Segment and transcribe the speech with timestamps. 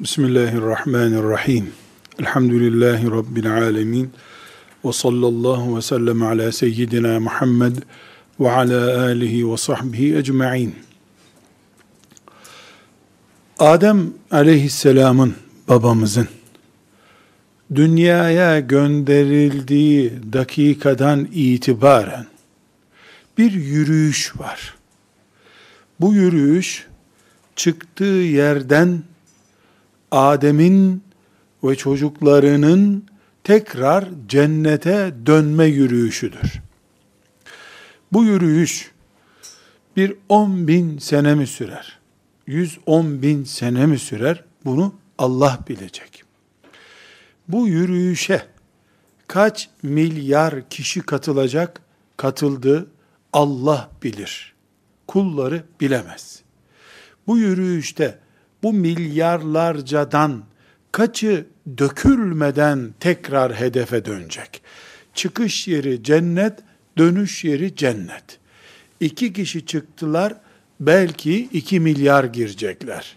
[0.00, 1.72] Bismillahirrahmanirrahim.
[2.20, 4.10] Elhamdülillahi Rabbil alemin.
[4.84, 7.76] Ve sallallahu ve sellem ala seyyidina Muhammed
[8.40, 10.74] ve ala alihi ve sahbihi ecma'in.
[13.58, 15.34] Adem aleyhisselamın
[15.68, 16.28] babamızın
[17.74, 22.26] dünyaya gönderildiği dakikadan itibaren
[23.38, 24.74] bir yürüyüş var.
[26.00, 26.86] Bu yürüyüş
[27.56, 29.09] çıktığı yerden
[30.10, 31.04] Adem'in
[31.64, 33.04] ve çocuklarının
[33.44, 36.60] tekrar cennete dönme yürüyüşüdür.
[38.12, 38.90] Bu yürüyüş
[39.96, 41.98] bir on bin sene mi sürer?
[42.46, 44.44] Yüz on bin sene mi sürer?
[44.64, 46.24] Bunu Allah bilecek.
[47.48, 48.46] Bu yürüyüşe
[49.26, 51.80] kaç milyar kişi katılacak?
[52.16, 52.86] Katıldı
[53.32, 54.54] Allah bilir.
[55.06, 56.42] Kulları bilemez.
[57.26, 58.18] Bu yürüyüşte
[58.62, 60.42] bu milyarlarcadan
[60.92, 61.46] kaçı
[61.78, 64.62] dökülmeden tekrar hedefe dönecek?
[65.14, 66.58] Çıkış yeri cennet,
[66.98, 68.38] dönüş yeri cennet.
[69.00, 70.34] İki kişi çıktılar,
[70.80, 73.16] belki iki milyar girecekler.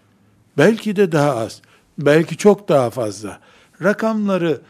[0.58, 1.62] Belki de daha az,
[1.98, 3.40] belki çok daha fazla.
[3.84, 4.62] Rakamları,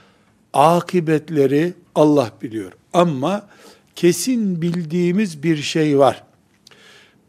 [0.54, 2.72] akıbetleri Allah biliyor.
[2.94, 3.48] Ama
[3.96, 6.24] kesin bildiğimiz bir şey var.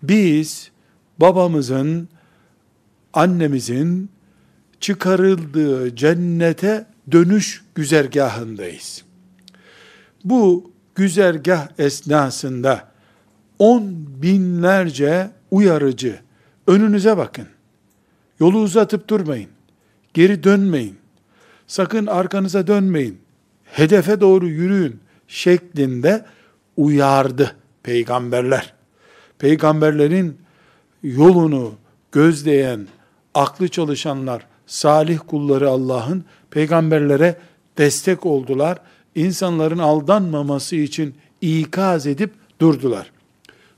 [0.02, 0.70] Biz
[1.18, 2.08] babamızın
[3.14, 4.10] annemizin
[4.80, 9.04] çıkarıldığı cennete dönüş güzergahındayız.
[10.24, 12.88] Bu güzergah esnasında
[13.58, 16.18] on binlerce uyarıcı,
[16.66, 17.46] önünüze bakın,
[18.40, 19.50] yolu uzatıp durmayın,
[20.14, 20.96] geri dönmeyin,
[21.66, 23.18] sakın arkanıza dönmeyin,
[23.64, 26.24] hedefe doğru yürüyün şeklinde
[26.76, 28.74] uyardı peygamberler.
[29.38, 30.38] Peygamberlerin
[31.02, 31.74] yolunu
[32.12, 32.86] gözleyen,
[33.34, 37.38] aklı çalışanlar, salih kulları Allah'ın peygamberlere
[37.78, 38.78] destek oldular.
[39.14, 43.10] İnsanların aldanmaması için ikaz edip durdular.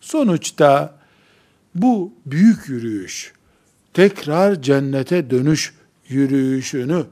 [0.00, 0.98] Sonuçta
[1.75, 3.32] bu büyük yürüyüş,
[3.94, 5.75] tekrar cennete dönüş
[6.09, 7.04] yürüyüşünü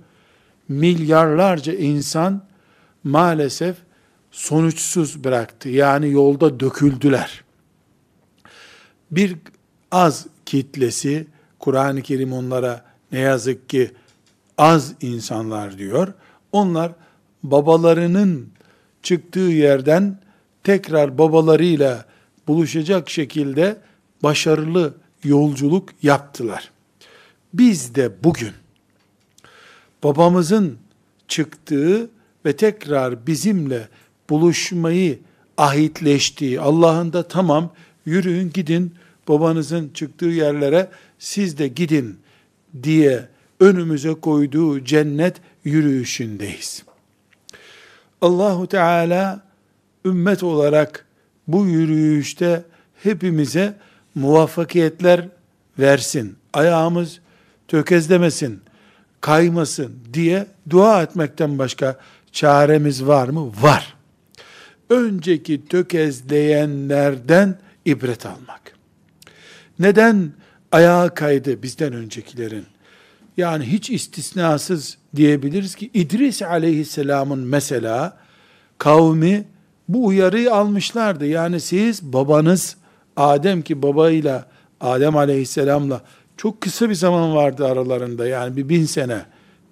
[0.69, 2.43] milyarlarca insan
[3.05, 3.77] maalesef
[4.31, 5.69] sonuçsuz bıraktı.
[5.69, 7.45] Yani yolda döküldüler.
[9.11, 9.37] Bir
[9.91, 11.27] az kitlesi
[11.65, 13.91] Kur'an-ı Kerim onlara ne yazık ki
[14.59, 16.13] az insanlar diyor.
[16.53, 16.93] Onlar
[17.43, 18.49] babalarının
[19.03, 20.19] çıktığı yerden
[20.65, 22.05] tekrar babalarıyla
[22.49, 23.77] buluşacak şekilde
[24.23, 26.71] başarılı yolculuk yaptılar.
[27.55, 28.53] Biz de bugün
[30.03, 30.79] babamızın
[31.29, 32.11] çıktığı
[32.47, 33.89] ve tekrar bizimle
[34.31, 35.19] buluşmayı
[35.57, 37.73] ahitleştiği, Allah'ın da tamam
[38.07, 38.95] yürüyün gidin
[39.29, 40.89] babanızın çıktığı yerlere
[41.19, 42.19] siz de gidin
[42.83, 43.29] diye
[43.61, 46.85] önümüze koyduğu cennet yürüyüşündeyiz.
[48.21, 49.43] Allahu Teala
[50.05, 51.07] ümmet olarak
[51.49, 52.65] bu yürüyüşte
[53.03, 53.75] hepimize
[54.15, 55.29] muvaffakiyetler
[55.79, 56.37] versin.
[56.53, 57.21] Ayağımız
[57.69, 58.63] tökezlemesin,
[59.21, 61.99] kaymasın diye dua etmekten başka
[62.33, 63.53] çaremiz var mı?
[63.61, 63.95] Var.
[64.91, 68.75] Önceki tökezleyenlerden ibret almak.
[69.79, 70.33] Neden
[70.75, 72.65] ayağa kaydı bizden öncekilerin?
[73.37, 78.17] Yani hiç istisnasız diyebiliriz ki İdris aleyhisselamın mesela
[78.79, 79.45] kavmi
[79.89, 81.27] bu uyarıyı almışlardı.
[81.27, 82.77] Yani siz babanız
[83.17, 84.47] Adem ki babayla
[84.81, 86.01] Adem aleyhisselamla
[86.37, 89.23] çok kısa bir zaman vardı aralarında yani bir bin sene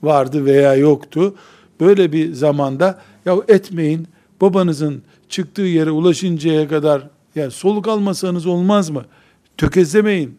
[0.03, 1.35] vardı veya yoktu.
[1.81, 4.07] Böyle bir zamanda ya etmeyin
[4.41, 7.03] babanızın çıktığı yere ulaşıncaya kadar
[7.35, 9.05] yani soluk almasanız olmaz mı?
[9.57, 10.39] tökezlemeyin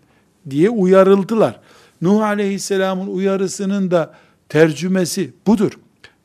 [0.50, 1.60] diye uyarıldılar.
[2.02, 4.14] Nuh Aleyhisselam'ın uyarısının da
[4.50, 5.72] tercümesi budur.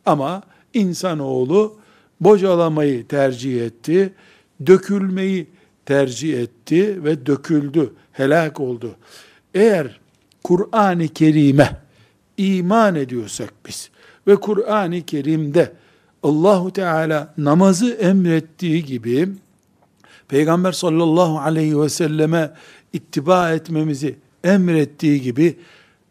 [0.07, 0.43] Ama
[0.75, 1.77] insanoğlu
[2.21, 4.15] bocalamayı tercih etti,
[4.67, 5.47] dökülmeyi
[5.87, 8.97] tercih etti ve döküldü, helak oldu.
[9.55, 10.01] Eğer
[10.45, 11.77] Kur'an-ı Kerim'e
[12.37, 13.91] iman ediyorsak biz
[14.27, 15.73] ve Kur'an-ı Kerim'de
[16.23, 19.29] Allahu Teala namazı emrettiği gibi
[20.29, 22.51] Peygamber sallallahu aleyhi ve selleme
[22.93, 25.59] ittiba etmemizi emrettiği gibi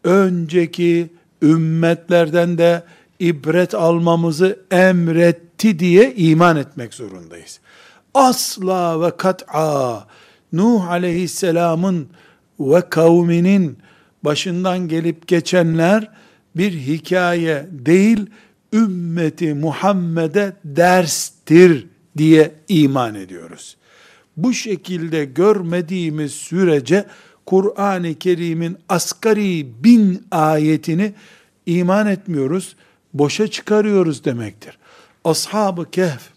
[0.04, 1.08] önceki
[1.42, 2.82] ümmetlerden de
[3.18, 7.60] ibret almamızı emretti diye iman etmek zorundayız.
[8.14, 10.06] Asla ve kat'a
[10.52, 12.08] Nuh aleyhisselamın
[12.60, 13.78] ve kavminin
[14.22, 16.10] başından gelip geçenler
[16.56, 18.26] bir hikaye değil,
[18.72, 21.86] ümmeti Muhammed'e derstir
[22.16, 23.77] diye iman ediyoruz
[24.38, 27.06] bu şekilde görmediğimiz sürece
[27.46, 31.12] Kur'an-ı Kerim'in asgari bin ayetini
[31.66, 32.76] iman etmiyoruz,
[33.14, 34.78] boşa çıkarıyoruz demektir.
[35.24, 36.28] Ashab-ı Kehf,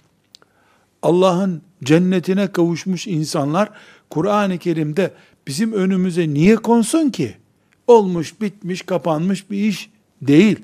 [1.02, 3.70] Allah'ın cennetine kavuşmuş insanlar
[4.10, 5.14] Kur'an-ı Kerim'de
[5.48, 7.36] bizim önümüze niye konsun ki?
[7.88, 9.90] Olmuş, bitmiş, kapanmış bir iş
[10.22, 10.60] değil.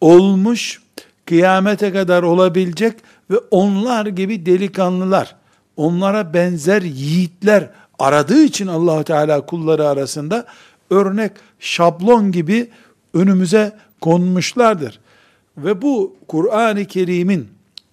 [0.00, 0.82] Olmuş,
[1.26, 2.94] kıyamete kadar olabilecek
[3.30, 5.36] ve onlar gibi delikanlılar,
[5.76, 10.46] onlara benzer yiğitler aradığı için allah Teala kulları arasında
[10.90, 12.70] örnek, şablon gibi
[13.14, 15.00] önümüze konmuşlardır.
[15.56, 17.48] Ve bu Kur'an-ı Kerim'in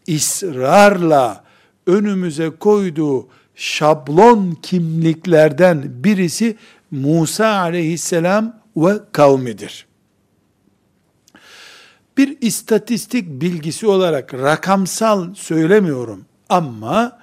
[0.10, 1.44] ısrarla
[1.88, 6.58] önümüze koyduğu şablon kimliklerden birisi
[6.92, 9.88] Musa aleyhisselam ve kavmidir.
[12.18, 17.20] Bir istatistik bilgisi olarak rakamsal söylemiyorum ama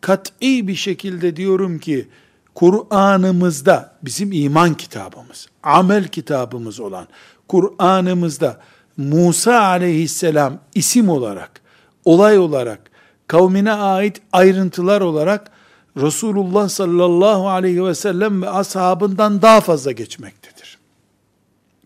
[0.00, 2.08] kat'i bir şekilde diyorum ki
[2.54, 7.08] Kur'an'ımızda bizim iman kitabımız, amel kitabımız olan
[7.48, 8.60] Kur'an'ımızda
[8.96, 11.60] Musa aleyhisselam isim olarak,
[12.04, 12.90] olay olarak,
[13.26, 15.50] kavmine ait ayrıntılar olarak
[15.96, 20.78] Resulullah sallallahu aleyhi ve sellem ve ashabından daha fazla geçmektedir.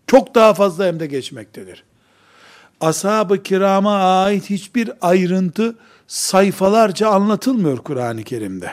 [0.07, 1.83] Çok daha fazla hem de geçmektedir.
[2.81, 5.75] Ashab-ı kirama ait hiçbir ayrıntı
[6.13, 8.71] sayfalarca anlatılmıyor Kur'an-ı Kerim'de.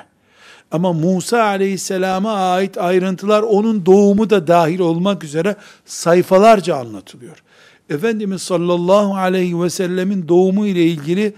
[0.71, 7.43] Ama Musa aleyhisselama ait ayrıntılar onun doğumu da dahil olmak üzere sayfalarca anlatılıyor.
[7.91, 11.35] Efendimiz sallallahu aleyhi ve sellemin doğumu ile ilgili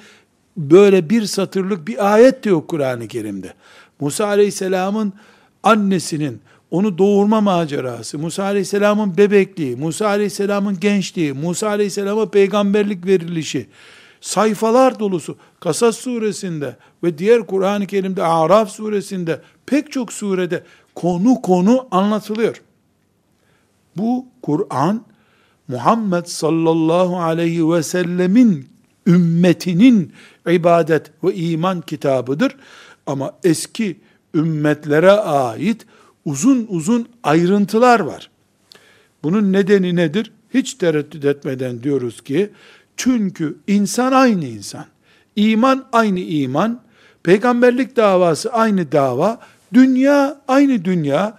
[0.56, 3.54] böyle bir satırlık bir ayet de yok Kur'an-ı Kerim'de.
[4.00, 5.12] Musa aleyhisselamın
[5.62, 6.40] annesinin
[6.70, 13.66] onu doğurma macerası, Musa aleyhisselamın bebekliği, Musa aleyhisselamın gençliği, Musa aleyhisselama peygamberlik verilişi,
[14.22, 20.64] sayfalar dolusu Kasas suresinde ve diğer Kur'an-ı Kerim'de Araf suresinde pek çok surede
[20.94, 22.62] konu konu anlatılıyor.
[23.96, 25.04] Bu Kur'an
[25.68, 28.68] Muhammed sallallahu aleyhi ve sellemin
[29.06, 30.12] ümmetinin
[30.48, 32.56] ibadet ve iman kitabıdır.
[33.06, 34.00] Ama eski
[34.34, 35.86] ümmetlere ait
[36.24, 38.30] uzun uzun ayrıntılar var.
[39.22, 40.32] Bunun nedeni nedir?
[40.54, 42.50] Hiç tereddüt etmeden diyoruz ki,
[42.96, 44.84] çünkü insan aynı insan.
[45.36, 46.80] İman aynı iman,
[47.22, 49.40] peygamberlik davası aynı dava,
[49.74, 51.38] dünya aynı dünya,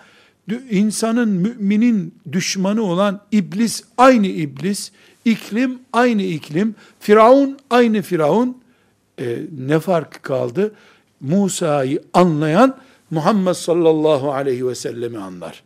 [0.69, 4.91] insanın müminin düşmanı olan iblis aynı iblis,
[5.25, 8.57] iklim aynı iklim, firavun aynı firavun,
[9.19, 10.73] e, ne fark kaldı?
[11.21, 12.77] Musa'yı anlayan
[13.11, 15.63] Muhammed sallallahu aleyhi ve sellemi anlar.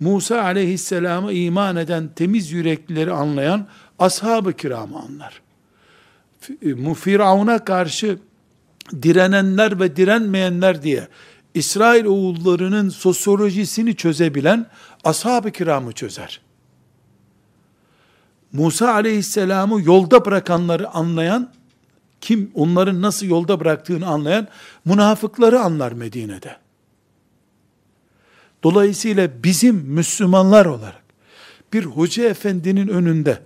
[0.00, 3.66] Musa aleyhisselamı iman eden temiz yüreklileri anlayan
[3.98, 5.42] ashab-ı kiramı anlar.
[6.62, 8.18] E, Firavun'a karşı
[9.02, 11.08] direnenler ve direnmeyenler diye
[11.54, 14.66] İsrail oğullarının sosyolojisini çözebilen
[15.04, 16.40] ashab-ı kiramı çözer.
[18.52, 21.52] Musa aleyhisselamı yolda bırakanları anlayan,
[22.20, 24.48] kim onların nasıl yolda bıraktığını anlayan
[24.84, 26.56] münafıkları anlar Medine'de.
[28.62, 31.04] Dolayısıyla bizim Müslümanlar olarak
[31.72, 33.38] bir hoca efendinin önünde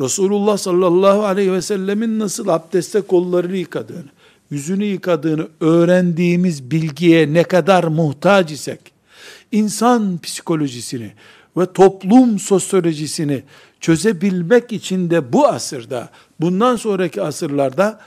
[0.00, 4.08] Resulullah sallallahu aleyhi ve sellemin nasıl abdeste kollarını yıkadığını,
[4.50, 8.80] yüzünü yıkadığını öğrendiğimiz bilgiye ne kadar muhtaç isek,
[9.52, 11.12] insan psikolojisini
[11.56, 13.42] ve toplum sosyolojisini
[13.80, 16.08] çözebilmek için de bu asırda,
[16.40, 18.00] bundan sonraki asırlarda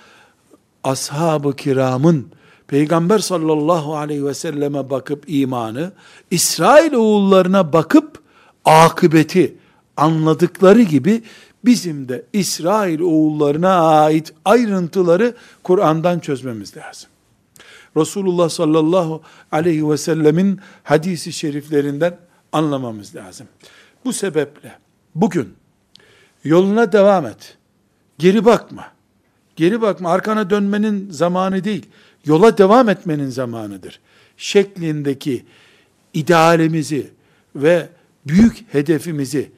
[0.84, 2.28] ashab-ı kiramın
[2.68, 5.92] Peygamber sallallahu aleyhi ve selleme bakıp imanı,
[6.32, 8.20] İsrail oğullarına bakıp
[8.66, 9.56] akıbeti
[9.98, 11.24] anladıkları gibi
[11.66, 17.10] bizim de İsrail oğullarına ait ayrıntıları Kur'an'dan çözmemiz lazım.
[17.98, 22.18] Resulullah sallallahu aleyhi ve sellemin hadisi şeriflerinden
[22.52, 23.48] anlamamız lazım.
[24.06, 24.78] Bu sebeple
[25.16, 25.54] bugün
[26.44, 27.58] yoluna devam et.
[28.20, 28.92] Geri bakma.
[29.56, 30.10] Geri bakma.
[30.10, 31.86] Arkana dönmenin zamanı değil.
[32.26, 34.00] Yola devam etmenin zamanıdır.
[34.38, 35.46] Şeklindeki
[36.14, 37.10] idealimizi
[37.56, 37.90] ve
[38.28, 39.52] büyük hedefimizi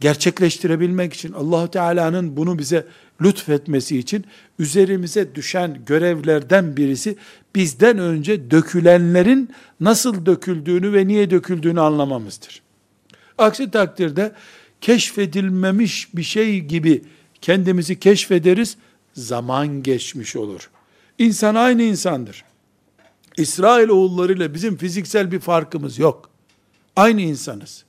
[0.00, 2.86] gerçekleştirebilmek için allah Teala'nın bunu bize
[3.22, 4.24] lütfetmesi için
[4.58, 7.16] üzerimize düşen görevlerden birisi
[7.54, 12.62] bizden önce dökülenlerin nasıl döküldüğünü ve niye döküldüğünü anlamamızdır.
[13.38, 14.32] Aksi takdirde
[14.80, 17.02] keşfedilmemiş bir şey gibi
[17.40, 18.76] kendimizi keşfederiz,
[19.14, 20.70] zaman geçmiş olur.
[21.18, 22.44] İnsan aynı insandır.
[23.36, 26.30] İsrail oğullarıyla bizim fiziksel bir farkımız yok.
[26.96, 27.84] Aynı insanız.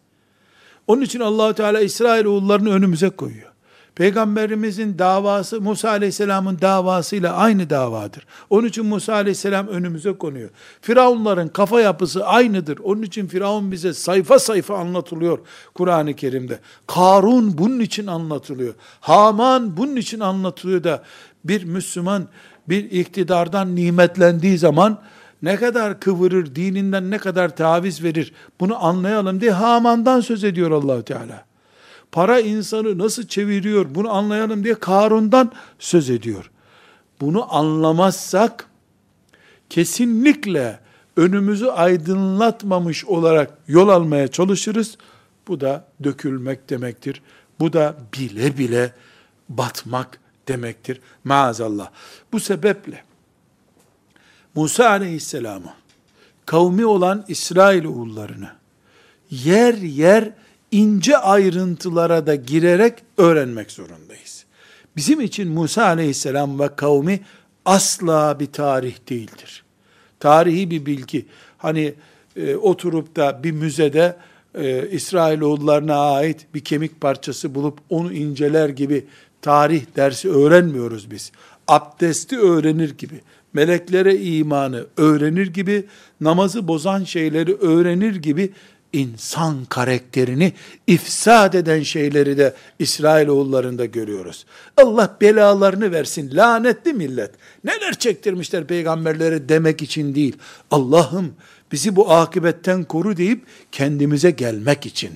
[0.88, 3.56] Onun için allah Teala İsrail oğullarını önümüze koyuyor.
[3.96, 8.26] Peygamberimizin davası Musa Aleyhisselam'ın davasıyla aynı davadır.
[8.50, 10.50] Onun için Musa Aleyhisselam önümüze konuyor.
[10.82, 12.78] Firavunların kafa yapısı aynıdır.
[12.84, 15.40] Onun için Firavun bize sayfa sayfa anlatılıyor
[15.74, 16.60] Kur'an-ı Kerim'de.
[16.88, 18.74] Karun bunun için anlatılıyor.
[19.02, 21.04] Haman bunun için anlatılıyor da
[21.46, 22.28] bir Müslüman
[22.70, 25.02] bir iktidardan nimetlendiği zaman
[25.46, 31.02] ne kadar kıvırır, dininden ne kadar taviz verir bunu anlayalım diye Haman'dan söz ediyor allah
[31.02, 31.46] Teala.
[32.12, 36.52] Para insanı nasıl çeviriyor bunu anlayalım diye Karun'dan söz ediyor.
[37.22, 38.68] Bunu anlamazsak
[39.70, 40.80] kesinlikle
[41.18, 44.98] önümüzü aydınlatmamış olarak yol almaya çalışırız.
[45.48, 47.22] Bu da dökülmek demektir.
[47.60, 48.94] Bu da bile bile
[49.50, 51.02] batmak demektir.
[51.24, 51.90] Maazallah.
[52.32, 53.04] Bu sebeple
[54.56, 55.74] Musa aleyhisselamı
[56.46, 58.50] kavmi olan İsrail oğullarını
[59.32, 60.32] yer yer
[60.72, 64.46] ince ayrıntılara da girerek öğrenmek zorundayız.
[64.96, 67.20] Bizim için Musa aleyhisselam ve kavmi
[67.66, 69.64] asla bir tarih değildir.
[70.20, 71.26] Tarihi bir bilgi.
[71.58, 71.94] Hani
[72.36, 74.18] e, oturup da bir müzede
[74.56, 79.06] e, İsrailoğullarına ait bir kemik parçası bulup onu inceler gibi
[79.42, 81.32] tarih dersi öğrenmiyoruz biz.
[81.68, 83.22] Abdesti öğrenir gibi,
[83.56, 85.86] meleklere imanı öğrenir gibi,
[86.22, 88.54] namazı bozan şeyleri öğrenir gibi
[88.94, 90.54] insan karakterini
[90.88, 94.46] ifsad eden şeyleri de İsrailoğullarında görüyoruz.
[94.78, 96.30] Allah belalarını versin.
[96.34, 97.32] Lanetli millet.
[97.64, 100.36] Neler çektirmişler peygamberlere demek için değil.
[100.72, 101.34] Allah'ım
[101.72, 105.12] bizi bu akibetten koru deyip kendimize gelmek için.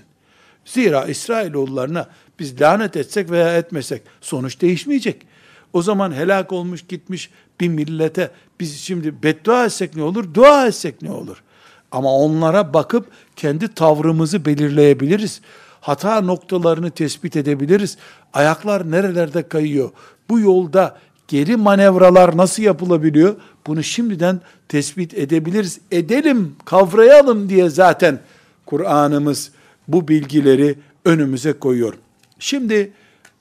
[0.65, 5.25] Zira İsrailoğullarına biz lanet etsek veya etmesek sonuç değişmeyecek.
[5.74, 7.29] O zaman helak olmuş gitmiş
[7.60, 11.44] bir millete biz şimdi beddua etsek ne olur, dua etsek ne olur?
[11.92, 15.42] Ama onlara bakıp kendi tavrımızı belirleyebiliriz.
[15.82, 17.98] Hata noktalarını tespit edebiliriz.
[18.34, 19.89] Ayaklar nerelerde kayıyor?
[20.30, 20.98] Bu yolda
[21.28, 23.36] geri manevralar nasıl yapılabiliyor?
[23.68, 25.80] Bunu şimdiden tespit edebiliriz.
[25.92, 28.20] Edelim, kavrayalım diye zaten
[28.66, 29.51] Kur'an'ımız
[29.88, 30.75] bu bilgileri
[31.06, 31.94] önümüze koyuyor.
[32.39, 32.92] Şimdi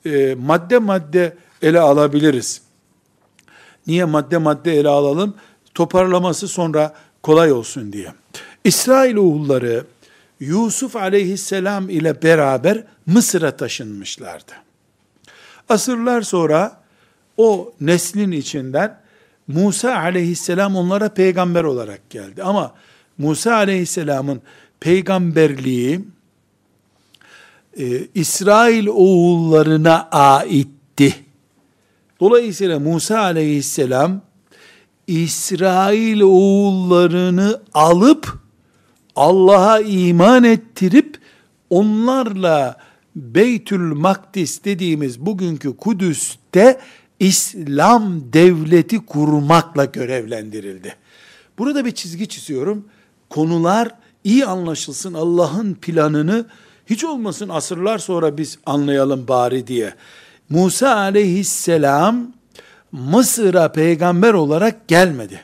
[0.06, 2.67] e, madde madde ele alabiliriz.
[3.88, 5.34] Niye madde madde ele alalım?
[5.74, 8.12] Toparlaması sonra kolay olsun diye.
[8.64, 9.84] İsrail oğulları
[10.40, 14.52] Yusuf aleyhisselam ile beraber Mısır'a taşınmışlardı.
[15.68, 16.80] Asırlar sonra
[17.36, 19.00] o neslin içinden
[19.48, 22.42] Musa aleyhisselam onlara peygamber olarak geldi.
[22.42, 22.74] Ama
[23.18, 24.42] Musa aleyhisselamın
[24.80, 26.00] peygamberliği
[27.78, 31.14] e, İsrail oğullarına aitti.
[32.20, 34.20] Dolayısıyla Musa aleyhisselam
[35.06, 38.38] İsrail oğullarını alıp
[39.16, 41.18] Allah'a iman ettirip
[41.70, 42.76] onlarla
[43.16, 46.80] Beytül Makdis dediğimiz bugünkü Kudüs'te
[47.20, 50.94] İslam devleti kurmakla görevlendirildi.
[51.58, 52.84] Burada bir çizgi çiziyorum.
[53.30, 53.94] Konular
[54.24, 56.46] iyi anlaşılsın Allah'ın planını
[56.86, 59.94] hiç olmasın asırlar sonra biz anlayalım bari diye.
[60.50, 62.32] Musa aleyhisselam
[62.92, 65.40] Mısır'a peygamber olarak gelmedi.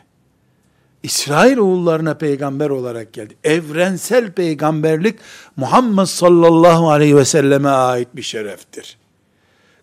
[1.02, 3.36] İsrail oğullarına peygamber olarak geldi.
[3.44, 5.18] Evrensel peygamberlik
[5.56, 8.98] Muhammed sallallahu aleyhi ve selleme ait bir şereftir.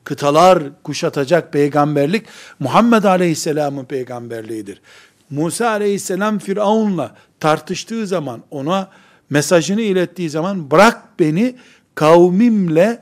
[0.03, 2.25] Kıtalar kuşatacak peygamberlik
[2.59, 4.81] Muhammed aleyhisselamın peygamberliğidir.
[5.29, 8.89] Musa aleyhisselam Firavun'la tartıştığı zaman ona
[9.29, 11.55] mesajını ilettiği zaman bırak beni
[11.95, 12.99] kavmimle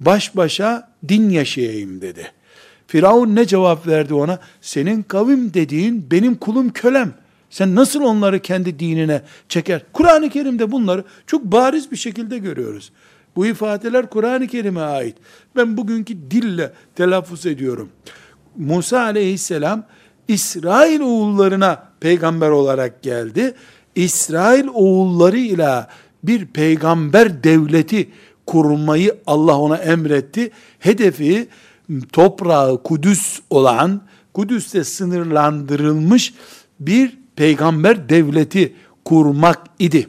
[0.00, 2.32] baş başa din yaşayayım dedi.
[2.86, 4.38] Firavun ne cevap verdi ona?
[4.60, 7.14] Senin kavim dediğin benim kulum kölem.
[7.50, 9.82] Sen nasıl onları kendi dinine çeker?
[9.92, 12.92] Kur'an-ı Kerim'de bunları çok bariz bir şekilde görüyoruz.
[13.36, 15.16] Bu ifadeler Kur'an-ı Kerim'e ait.
[15.56, 17.88] Ben bugünkü dille telaffuz ediyorum.
[18.56, 19.84] Musa aleyhisselam
[20.28, 23.54] İsrail oğullarına peygamber olarak geldi.
[23.94, 25.88] İsrail oğullarıyla
[26.22, 28.08] bir peygamber devleti
[28.48, 30.50] kurmayı Allah ona emretti.
[30.78, 31.48] Hedefi
[32.12, 34.02] toprağı Kudüs olan,
[34.34, 36.34] Kudüs'te sınırlandırılmış
[36.80, 38.74] bir peygamber devleti
[39.04, 40.08] kurmak idi.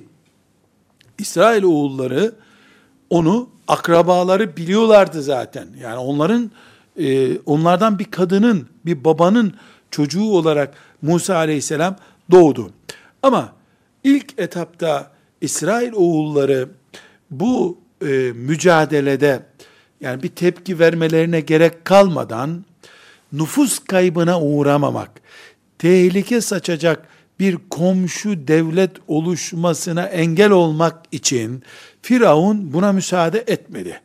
[1.17, 2.35] İsrail oğulları
[3.09, 5.67] onu akrabaları biliyorlardı zaten.
[5.81, 6.51] Yani onların
[6.97, 9.53] e, onlardan bir kadının, bir babanın
[9.91, 11.95] çocuğu olarak Musa aleyhisselam
[12.31, 12.71] doğdu.
[13.23, 13.53] Ama
[14.03, 16.69] ilk etapta İsrail oğulları
[17.31, 19.39] bu e, mücadelede
[20.01, 22.65] yani bir tepki vermelerine gerek kalmadan
[23.33, 25.11] nüfus kaybına uğramamak,
[25.77, 27.07] tehlike saçacak
[27.39, 31.63] bir komşu devlet oluşmasına engel olmak için
[32.01, 34.01] Firavun buna müsaade etmedi.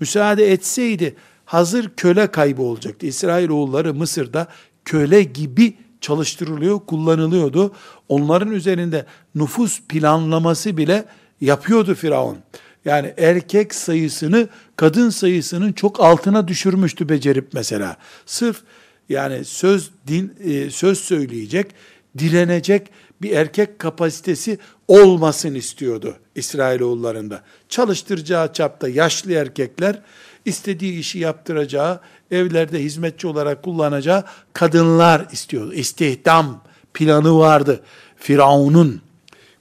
[0.00, 3.06] Müsaade etseydi hazır köle kaybı olacaktı.
[3.06, 4.46] İsrailoğulları Mısır'da
[4.84, 7.72] köle gibi çalıştırılıyor, kullanılıyordu.
[8.08, 11.04] Onların üzerinde nüfus planlaması bile
[11.40, 12.38] yapıyordu Firavun.
[12.84, 17.96] Yani erkek sayısını kadın sayısının çok altına düşürmüştü becerip mesela.
[18.26, 18.62] Sırf
[19.08, 21.74] yani söz din e, söz söyleyecek,
[22.18, 22.90] direnecek
[23.22, 27.42] bir erkek kapasitesi olmasın istiyordu İsrailoğullarında.
[27.68, 30.02] Çalıştıracağı çapta yaşlı erkekler
[30.44, 32.00] istediği işi yaptıracağı,
[32.30, 35.74] evlerde hizmetçi olarak kullanacağı kadınlar istiyordu.
[35.74, 36.62] İstihdam
[36.94, 37.80] planı vardı
[38.16, 39.00] Firavun'un.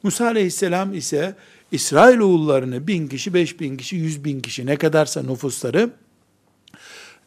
[0.04, 1.36] Musa aleyhisselam ise
[1.74, 5.90] İsrailoğullarını bin kişi, beş bin kişi, yüz bin kişi ne kadarsa nüfusları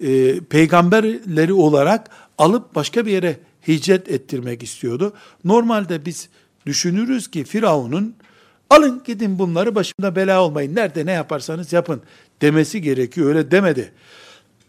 [0.01, 3.39] e, peygamberleri olarak alıp başka bir yere
[3.69, 5.13] hicret ettirmek istiyordu.
[5.45, 6.29] Normalde biz
[6.67, 8.15] düşünürüz ki Firavun'un
[8.71, 10.75] alın gidin bunları başımda bela olmayın.
[10.75, 12.03] Nerede ne yaparsanız yapın
[12.43, 13.29] demesi gerekiyor.
[13.29, 13.93] Öyle demedi.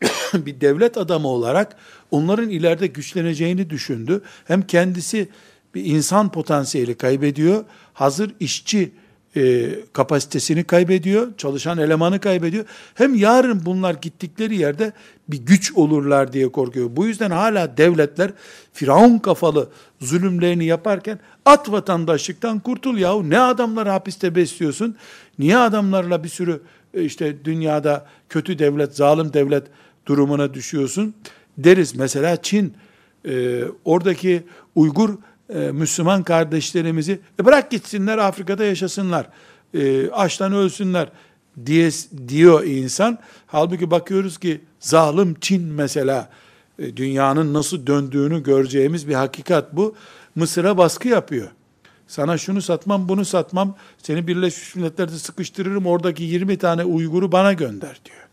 [0.34, 1.76] bir devlet adamı olarak
[2.12, 4.22] onların ileride güçleneceğini düşündü.
[4.46, 5.30] Hem kendisi
[5.76, 7.66] bir insan potansiyeli kaybediyor.
[7.94, 8.92] Hazır işçi
[9.36, 12.66] e, kapasitesini kaybediyor, çalışan elemanı kaybediyor.
[12.96, 14.94] Hem yarın bunlar gittikleri yerde
[15.28, 16.90] bir güç olurlar diye korkuyor.
[16.92, 18.32] Bu yüzden hala devletler
[18.74, 19.70] Firavun kafalı
[20.02, 24.96] zulümlerini yaparken at vatandaşlıktan kurtul yahu ne adamları hapiste besliyorsun?
[25.40, 26.62] Niye adamlarla bir sürü
[26.94, 29.64] e, işte dünyada kötü devlet, zalim devlet
[30.06, 31.14] durumuna düşüyorsun?
[31.58, 32.74] Deriz mesela Çin
[33.26, 34.44] e, oradaki
[34.76, 35.10] Uygur
[35.54, 39.30] e, Müslüman kardeşlerimizi e, bırak gitsinler Afrika'da yaşasınlar.
[39.74, 41.10] E, açtan ölsünler
[41.66, 41.90] diye
[42.28, 43.20] diyor insan.
[43.48, 46.30] Halbuki bakıyoruz ki zalim Çin mesela
[46.80, 49.96] e, dünyanın nasıl döndüğünü göreceğimiz bir hakikat bu.
[50.36, 51.48] Mısır'a baskı yapıyor.
[52.08, 58.00] Sana şunu satmam, bunu satmam, seni Birleşmiş Milletler'de sıkıştırırım, oradaki 20 tane Uygur'u bana gönder
[58.06, 58.28] diyor.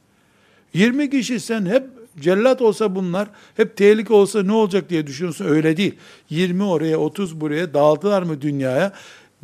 [0.74, 1.84] 20 kişi sen hep
[2.20, 5.44] Cellat olsa bunlar hep tehlike olsa ne olacak diye düşünüyorsun.
[5.44, 5.94] Öyle değil.
[6.30, 8.92] 20 oraya 30 buraya dağıldılar mı dünyaya?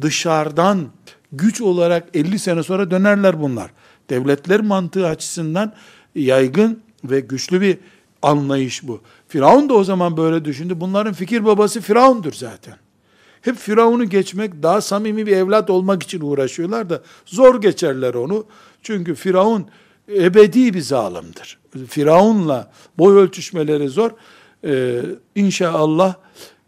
[0.00, 0.88] Dışarıdan
[1.32, 3.70] güç olarak 50 sene sonra dönerler bunlar.
[4.10, 5.72] Devletler mantığı açısından
[6.14, 7.78] yaygın ve güçlü bir
[8.22, 9.00] anlayış bu.
[9.28, 10.80] Firavun da o zaman böyle düşündü.
[10.80, 12.76] Bunların fikir babası Firavun'dur zaten.
[13.42, 18.44] Hep Firavun'u geçmek, daha samimi bir evlat olmak için uğraşıyorlar da zor geçerler onu.
[18.82, 19.66] Çünkü Firavun
[20.08, 21.59] ebedi bir zalimdir.
[21.88, 24.10] Firavun'la boy ölçüşmeleri zor.
[24.64, 25.00] Ee,
[25.34, 26.14] inşallah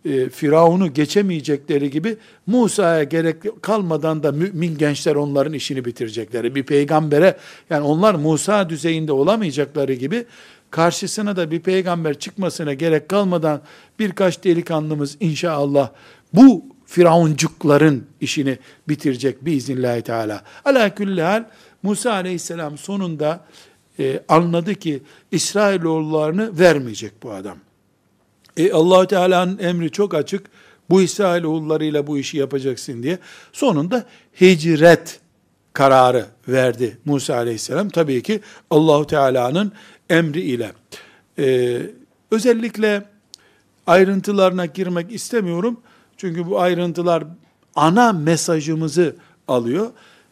[0.05, 6.55] e, Firavun'u geçemeyecekleri gibi Musa'ya gerek kalmadan da mümin gençler onların işini bitirecekleri.
[6.55, 7.37] Bir peygambere
[7.71, 10.25] yani onlar Musa düzeyinde olamayacakları gibi
[10.71, 13.61] karşısına da bir peygamber çıkmasına gerek kalmadan
[13.99, 15.91] birkaç delikanlımız inşallah
[16.33, 20.43] bu Firavuncukların işini bitirecek biiznillahü teala.
[20.65, 21.45] Ala külli hal
[21.83, 23.41] Musa aleyhisselam sonunda
[23.99, 27.59] e, anladı ki İsrailoğullarını vermeyecek bu adam.
[28.57, 30.47] E, allah Teala'nın emri çok açık.
[30.91, 33.19] Bu İsrailoğullarıyla bu işi yapacaksın diye.
[33.53, 34.07] Sonunda
[34.41, 35.21] hicret
[35.73, 37.89] kararı verdi Musa aleyhisselam.
[37.89, 39.73] Tabii ki Allahu Teala'nın
[40.11, 40.73] emri ile.
[41.39, 41.79] E,
[42.31, 43.05] özellikle
[43.87, 45.81] ayrıntılarına girmek istemiyorum.
[46.17, 47.25] Çünkü bu ayrıntılar
[47.75, 49.17] ana mesajımızı
[49.49, 49.91] alıyor.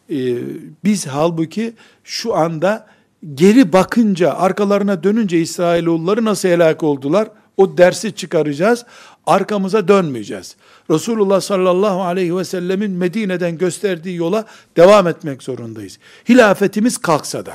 [0.09, 0.37] Ee,
[0.83, 2.87] biz halbuki şu anda
[3.33, 7.27] geri bakınca, arkalarına dönünce İsrailoğulları nasıl helak oldular?
[7.57, 8.85] O dersi çıkaracağız.
[9.27, 10.55] Arkamıza dönmeyeceğiz.
[10.89, 14.45] Resulullah sallallahu aleyhi ve sellemin Medine'den gösterdiği yola
[14.77, 15.99] devam etmek zorundayız.
[16.29, 17.53] Hilafetimiz kalksa da,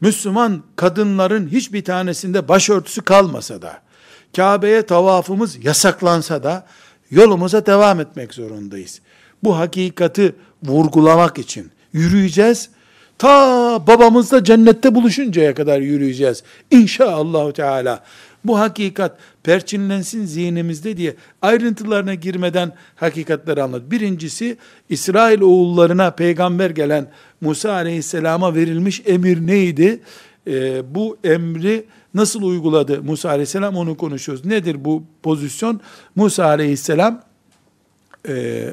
[0.00, 3.80] Müslüman kadınların hiçbir tanesinde başörtüsü kalmasa da,
[4.36, 6.66] Kabe'ye tavafımız yasaklansa da,
[7.10, 9.00] yolumuza devam etmek zorundayız.
[9.42, 12.70] Bu hakikati vurgulamak için yürüyeceğiz.
[13.20, 16.42] Ta babamızla cennette buluşuncaya kadar yürüyeceğiz.
[16.70, 18.04] İnşallah Teala.
[18.44, 23.82] Bu hakikat perçinlensin zihnimizde diye ayrıntılarına girmeden hakikatleri anlat.
[23.90, 24.56] Birincisi
[24.88, 30.00] İsrail oğullarına peygamber gelen Musa aleyhisselama verilmiş emir neydi?
[30.46, 34.44] Ee, bu emri nasıl uyguladı Musa aleyhisselam onu konuşuyoruz.
[34.44, 35.80] Nedir bu pozisyon?
[36.16, 37.22] Musa aleyhisselam
[38.28, 38.64] e,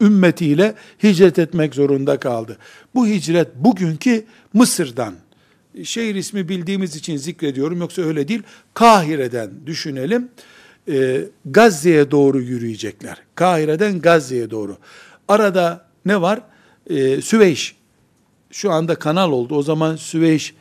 [0.00, 2.56] ümmetiyle hicret etmek zorunda kaldı.
[2.94, 5.14] Bu hicret bugünkü Mısır'dan,
[5.84, 8.42] şehir ismi bildiğimiz için zikrediyorum yoksa öyle değil,
[8.74, 10.28] Kahire'den düşünelim,
[10.88, 13.16] e, Gazze'ye doğru yürüyecekler.
[13.34, 14.76] Kahire'den Gazze'ye doğru.
[15.28, 16.40] Arada ne var?
[16.90, 17.76] E, Süveyş,
[18.50, 19.54] şu anda kanal oldu.
[19.54, 20.54] O zaman Süveyş,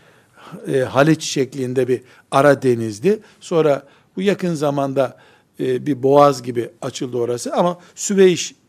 [0.73, 3.19] e, Haliç şeklinde bir ara denizdi.
[3.39, 3.83] Sonra
[4.15, 5.17] bu yakın zamanda
[5.59, 7.79] e, bir boğaz gibi açıldı orası ama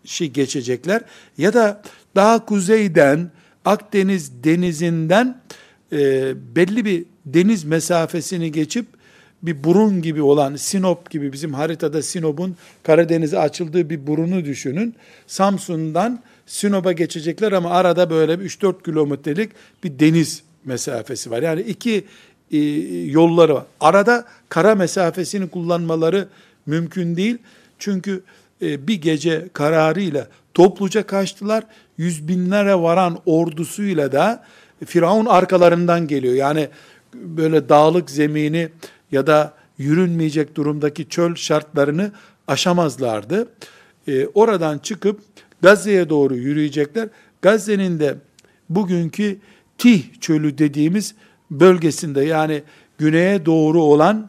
[0.07, 1.03] Süveyş'i geçecekler
[1.39, 1.83] ya da
[2.15, 3.31] daha kuzeyden
[3.65, 5.41] Akdeniz denizinden
[5.93, 8.87] e, belli bir deniz mesafesini geçip
[9.43, 14.95] bir burun gibi olan Sinop gibi bizim haritada Sinop'un Karadeniz'e açıldığı bir burunu düşünün.
[15.27, 19.51] Samsun'dan Sinop'a geçecekler ama arada böyle bir 3-4 kilometrelik
[19.85, 21.43] bir deniz mesafesi var.
[21.43, 22.05] Yani iki
[22.53, 22.59] e,
[23.11, 23.65] yolları var.
[23.81, 26.29] Arada kara mesafesini kullanmaları
[26.67, 27.39] mümkün değil.
[27.79, 28.23] Çünkü
[28.63, 31.65] e, bir gece kararıyla topluca kaçtılar.
[31.99, 34.45] Yüz binlere varan ordusuyla da
[34.85, 36.35] Firavun arkalarından geliyor.
[36.35, 36.69] Yani
[37.15, 38.69] böyle dağlık zemini
[39.13, 42.13] ya da yürünmeyecek durumdaki çöl şartlarını
[42.49, 43.49] aşamazlardı.
[44.09, 45.21] E, oradan çıkıp
[45.63, 47.09] Gazze'ye doğru yürüyecekler.
[47.43, 48.15] Gazze'nin de
[48.69, 49.39] bugünkü
[49.79, 51.15] Tih çölü dediğimiz
[51.51, 52.63] bölgesinde yani
[52.99, 54.29] güneye doğru olan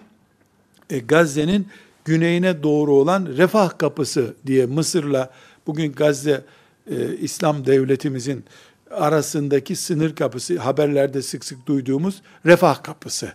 [0.89, 1.67] e, Gazze'nin
[2.07, 5.29] güneyine doğru olan Refah Kapısı diye Mısır'la
[5.67, 6.43] bugün Gazze
[6.91, 8.43] e, İslam devletimizin
[8.91, 13.33] arasındaki sınır kapısı haberlerde sık sık duyduğumuz Refah Kapısı.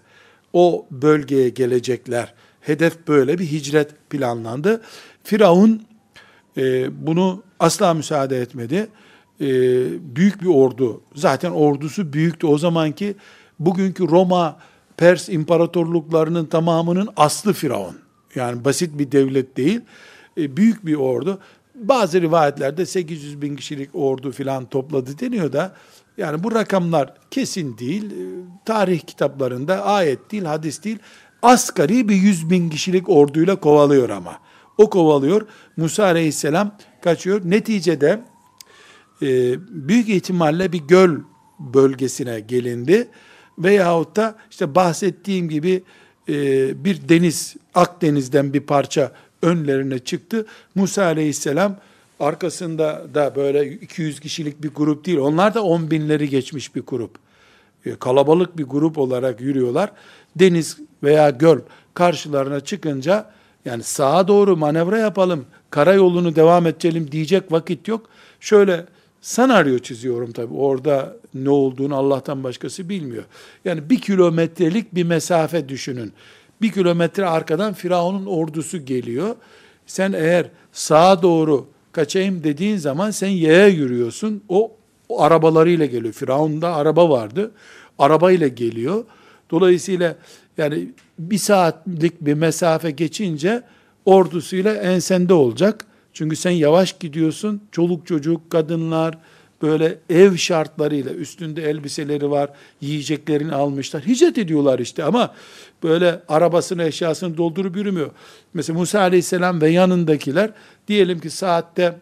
[0.52, 2.34] O bölgeye gelecekler.
[2.60, 4.82] Hedef böyle bir hicret planlandı.
[5.24, 5.82] Firavun
[6.56, 8.88] e, bunu asla müsaade etmedi.
[9.40, 9.46] E,
[10.16, 12.46] büyük bir ordu, zaten ordusu büyüktü.
[12.46, 13.14] O zamanki
[13.58, 14.58] bugünkü Roma,
[14.96, 18.01] Pers imparatorluklarının tamamının aslı Firavun.
[18.34, 19.80] Yani basit bir devlet değil,
[20.38, 21.38] e, büyük bir ordu.
[21.74, 25.74] Bazı rivayetlerde 800 bin kişilik ordu filan topladı deniyor da,
[26.16, 28.24] yani bu rakamlar kesin değil, e,
[28.64, 30.98] tarih kitaplarında ayet değil, hadis değil,
[31.42, 34.38] asgari bir 100 bin kişilik orduyla kovalıyor ama.
[34.78, 37.40] O kovalıyor, Musa aleyhisselam kaçıyor.
[37.44, 38.24] Neticede
[39.22, 39.54] e,
[39.88, 41.18] büyük ihtimalle bir göl
[41.58, 43.08] bölgesine gelindi
[43.58, 45.82] veyahut da işte bahsettiğim gibi
[46.28, 46.34] e,
[46.84, 50.46] bir deniz, Akdeniz'den bir parça önlerine çıktı.
[50.74, 51.76] Musa aleyhisselam
[52.20, 57.10] arkasında da böyle 200 kişilik bir grup değil, onlar da 10 binleri geçmiş bir grup.
[57.86, 59.92] E, kalabalık bir grup olarak yürüyorlar.
[60.36, 61.58] Deniz veya göl
[61.94, 63.30] karşılarına çıkınca
[63.64, 68.08] yani sağa doğru manevra yapalım, karayolunu devam edelim diyecek vakit yok.
[68.40, 68.86] Şöyle
[69.22, 70.54] senaryo çiziyorum tabii.
[70.54, 73.24] Orada ne olduğunu Allah'tan başkası bilmiyor.
[73.64, 76.12] Yani bir kilometrelik bir mesafe düşünün.
[76.62, 79.36] Bir kilometre arkadan Firavun'un ordusu geliyor.
[79.86, 84.42] Sen eğer sağa doğru kaçayım dediğin zaman sen yaya yürüyorsun.
[84.48, 84.72] O,
[85.08, 86.14] o arabalarıyla geliyor.
[86.14, 87.50] Firavun'da araba vardı.
[87.98, 89.04] Arabayla geliyor.
[89.50, 90.16] Dolayısıyla
[90.58, 93.62] yani bir saatlik bir mesafe geçince
[94.04, 95.86] ordusuyla ensende olacak.
[96.14, 97.62] Çünkü sen yavaş gidiyorsun.
[97.72, 99.18] Çoluk çocuk, kadınlar
[99.62, 104.06] böyle ev şartlarıyla üstünde elbiseleri var, yiyeceklerini almışlar.
[104.06, 105.34] Hicret ediyorlar işte ama
[105.82, 108.10] böyle arabasını, eşyasını doldurup yürümüyor.
[108.54, 110.50] Mesela Musa Aleyhisselam ve yanındakiler
[110.88, 111.98] diyelim ki saatte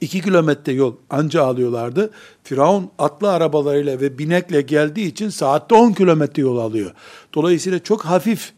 [0.00, 2.10] 2 kilometre yol anca alıyorlardı.
[2.44, 6.90] Firavun atlı arabalarıyla ve binekle geldiği için saatte 10 kilometre yol alıyor.
[7.34, 8.52] Dolayısıyla çok hafif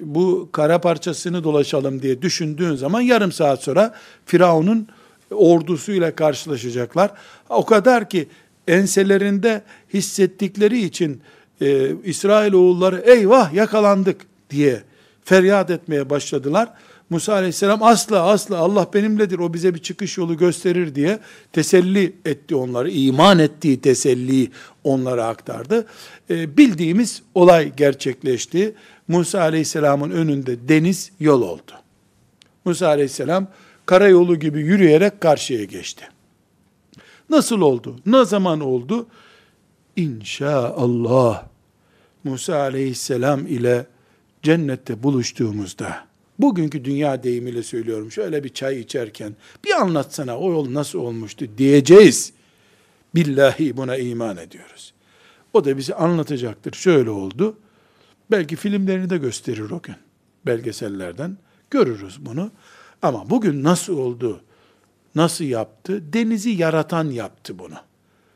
[0.00, 3.94] bu kara parçasını dolaşalım diye düşündüğün zaman yarım saat sonra
[4.26, 4.88] Firavun'un
[5.30, 7.10] ordusuyla karşılaşacaklar.
[7.48, 8.28] O kadar ki
[8.68, 9.62] enselerinde
[9.94, 11.20] hissettikleri için
[11.60, 14.82] e, İsrail oğulları eyvah yakalandık diye
[15.24, 16.68] feryat etmeye başladılar.
[17.10, 21.18] Musa aleyhisselam asla asla Allah benimledir o bize bir çıkış yolu gösterir diye
[21.52, 22.90] teselli etti onları.
[22.90, 24.50] iman ettiği teselliyi
[24.84, 25.86] onlara aktardı.
[26.30, 28.74] E, bildiğimiz olay gerçekleşti.
[29.08, 31.72] Musa aleyhisselamın önünde deniz yol oldu.
[32.64, 33.46] Musa aleyhisselam
[33.86, 36.04] karayolu gibi yürüyerek karşıya geçti.
[37.30, 37.96] Nasıl oldu?
[38.06, 39.06] Ne zaman oldu?
[39.96, 41.44] İnşaallah
[42.24, 43.86] Musa aleyhisselam ile
[44.42, 46.06] cennette buluştuğumuzda,
[46.42, 52.32] bugünkü dünya deyimiyle söylüyorum, şöyle bir çay içerken, bir anlatsana o yol nasıl olmuştu diyeceğiz.
[53.14, 54.92] Billahi buna iman ediyoruz.
[55.52, 56.72] O da bize anlatacaktır.
[56.72, 57.56] Şöyle oldu.
[58.30, 59.94] Belki filmlerini de gösterir o gün.
[60.46, 61.36] Belgesellerden.
[61.70, 62.50] Görürüz bunu.
[63.02, 64.40] Ama bugün nasıl oldu?
[65.14, 66.12] Nasıl yaptı?
[66.12, 67.74] Denizi yaratan yaptı bunu.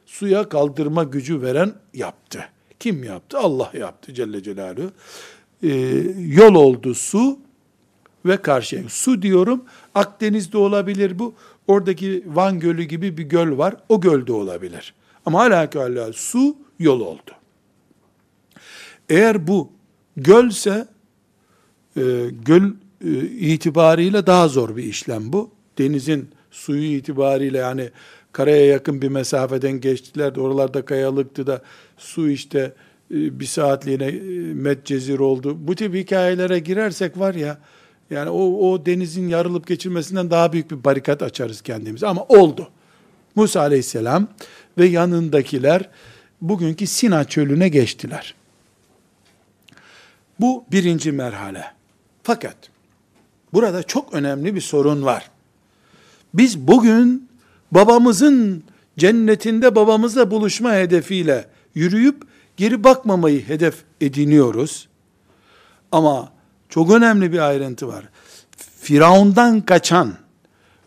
[0.06, 2.44] Suya kaldırma gücü veren yaptı.
[2.80, 3.38] Kim yaptı?
[3.38, 4.90] Allah yaptı Celle Celaluhu.
[5.62, 5.68] Ee,
[6.18, 7.38] yol oldu su
[8.24, 8.82] ve karşıya.
[8.88, 11.34] Su diyorum Akdeniz'de olabilir bu.
[11.66, 13.76] Oradaki Van Gölü gibi bir göl var.
[13.88, 14.94] O gölde olabilir.
[15.26, 17.30] Ama hala su yol oldu.
[19.08, 19.72] Eğer bu
[20.16, 20.87] gölse
[21.96, 22.02] e,
[22.46, 22.62] göl
[23.04, 25.50] e, itibariyle daha zor bir işlem bu.
[25.78, 27.90] Denizin suyu itibariyle yani
[28.32, 31.62] karaya yakın bir mesafeden geçtiler de oralarda kayalıktı da
[31.96, 32.72] su işte
[33.10, 35.56] e, bir saatliğine e, metcezir oldu.
[35.58, 37.58] Bu tip hikayelere girersek var ya
[38.10, 42.68] yani o, o denizin yarılıp geçirmesinden daha büyük bir barikat açarız kendimize ama oldu.
[43.34, 44.28] Musa aleyhisselam
[44.78, 45.88] ve yanındakiler
[46.40, 48.34] bugünkü Sina çölüne geçtiler.
[50.40, 51.64] Bu birinci merhale.
[52.22, 52.56] Fakat
[53.52, 55.30] burada çok önemli bir sorun var.
[56.34, 57.28] Biz bugün
[57.70, 58.64] babamızın
[58.98, 62.22] cennetinde babamızla buluşma hedefiyle yürüyüp
[62.56, 64.88] geri bakmamayı hedef ediniyoruz.
[65.92, 66.32] Ama
[66.74, 68.04] çok önemli bir ayrıntı var.
[68.80, 70.14] Firavundan kaçan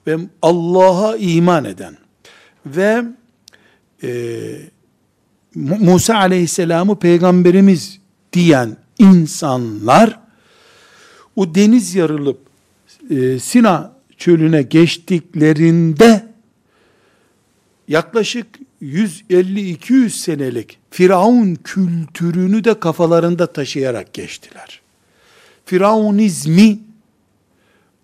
[0.07, 1.97] ve Allah'a iman eden
[2.65, 3.03] ve
[4.03, 4.09] e,
[5.55, 7.99] Musa aleyhisselamı peygamberimiz
[8.33, 10.19] diyen insanlar
[11.35, 12.39] o deniz yarılıp
[13.09, 16.25] e, Sina çölüne geçtiklerinde
[17.87, 18.47] yaklaşık
[18.81, 24.76] 150-200 senelik Firavun kültürünü de kafalarında taşıyarak geçtiler.
[25.67, 26.79] Firavunizmi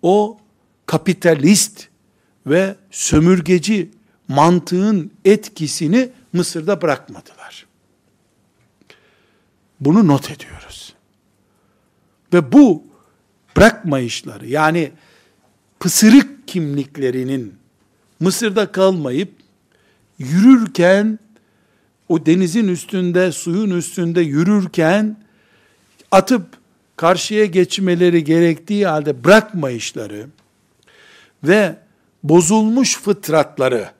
[0.02, 0.38] o
[0.86, 1.88] kapitalist
[2.46, 3.90] ve sömürgeci
[4.28, 7.66] mantığın etkisini Mısır'da bırakmadılar.
[9.80, 10.94] Bunu not ediyoruz.
[12.32, 12.84] Ve bu
[13.56, 14.92] bırakmayışları yani
[15.80, 17.54] pısırık kimliklerinin
[18.20, 19.32] Mısır'da kalmayıp
[20.18, 21.18] yürürken
[22.08, 25.16] o denizin üstünde, suyun üstünde yürürken
[26.10, 26.63] atıp
[26.96, 30.26] karşıya geçmeleri gerektiği halde bırakmayışları
[31.44, 31.76] ve
[32.22, 33.90] bozulmuş fıtratları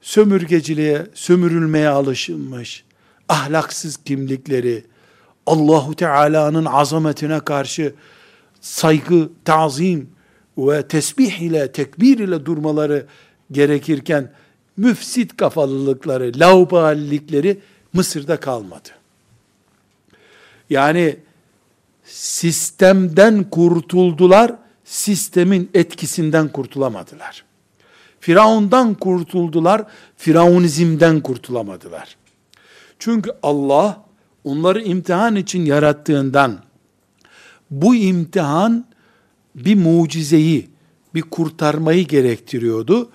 [0.00, 2.84] sömürgeciliğe, sömürülmeye alışılmış,
[3.28, 4.84] ahlaksız kimlikleri,
[5.46, 7.94] Allahu Teala'nın azametine karşı
[8.60, 10.10] saygı, tazim
[10.58, 13.06] ve tesbih ile, tekbir ile durmaları
[13.52, 14.32] gerekirken
[14.76, 17.60] müfsit kafalılıkları, lauballikleri
[17.92, 18.88] Mısır'da kalmadı.
[20.70, 21.16] Yani
[22.12, 27.44] sistemden kurtuldular, sistemin etkisinden kurtulamadılar.
[28.20, 29.84] Firavundan kurtuldular,
[30.16, 32.16] firavunizmden kurtulamadılar.
[32.98, 34.04] Çünkü Allah
[34.44, 36.58] onları imtihan için yarattığından
[37.70, 38.84] bu imtihan
[39.54, 40.68] bir mucizeyi,
[41.14, 43.10] bir kurtarmayı gerektiriyordu.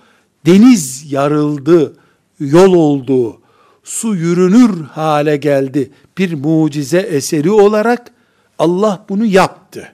[0.45, 1.97] Deniz yarıldı,
[2.39, 3.41] yol oldu,
[3.83, 5.91] su yürünür hale geldi.
[6.17, 8.14] Bir mucize eseri olarak
[8.59, 9.91] Allah bunu yaptı.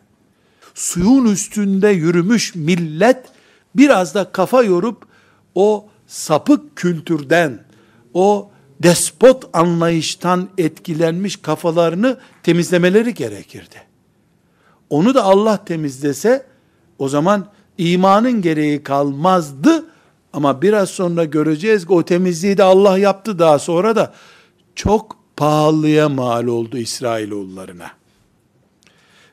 [0.74, 3.26] Suyun üstünde yürümüş millet
[3.76, 5.06] biraz da kafa yorup
[5.56, 7.64] o sapık kültürden,
[8.14, 8.52] o
[8.84, 13.76] despot anlayıştan etkilenmiş kafalarını temizlemeleri gerekirdi.
[14.90, 16.46] Onu da Allah temizlese
[17.00, 17.48] o zaman
[17.78, 19.86] imanın gereği kalmazdı
[20.34, 24.14] ama biraz sonra göreceğiz ki o temizliği de Allah yaptı daha sonra da
[24.76, 28.01] çok pahalıya mal oldu İsrailoğullarına.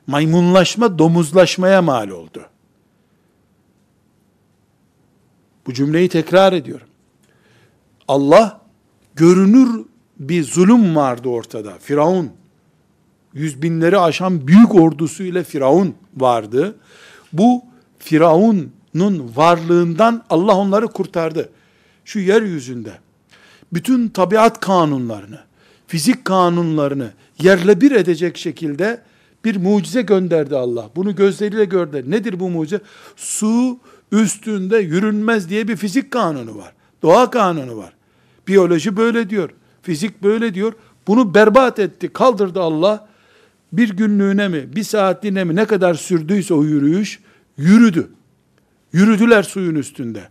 [0.09, 2.45] Maymunlaşma domuzlaşmaya mal oldu.
[5.65, 6.87] Bu cümleyi tekrar ediyorum.
[8.07, 8.61] Allah
[9.15, 9.85] görünür
[10.19, 11.77] bir zulüm vardı ortada.
[11.79, 12.31] Firavun,
[13.33, 16.75] yüz binleri aşan büyük ordusuyla Firavun vardı.
[17.33, 17.63] Bu
[17.99, 21.49] Firavun'un varlığından Allah onları kurtardı.
[22.05, 22.93] Şu yeryüzünde
[23.73, 25.39] bütün tabiat kanunlarını,
[25.87, 29.08] fizik kanunlarını yerle bir edecek şekilde
[29.45, 30.89] bir mucize gönderdi Allah.
[30.95, 32.03] Bunu gözleriyle gördü.
[32.07, 32.81] Nedir bu mucize?
[33.15, 33.79] Su
[34.11, 36.73] üstünde yürünmez diye bir fizik kanunu var.
[37.01, 37.93] Doğa kanunu var.
[38.47, 39.49] Biyoloji böyle diyor.
[39.81, 40.73] Fizik böyle diyor.
[41.07, 43.07] Bunu berbat etti, kaldırdı Allah.
[43.73, 47.19] Bir günlüğüne mi, bir saatliğine mi ne kadar sürdüyse o yürüyüş,
[47.57, 48.07] yürüdü.
[48.93, 50.23] Yürüdüler suyun üstünde.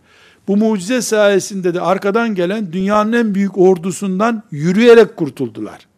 [0.47, 5.88] Bu mucize sayesinde de arkadan gelen dünyanın en büyük ordusundan yürüyerek kurtuldular.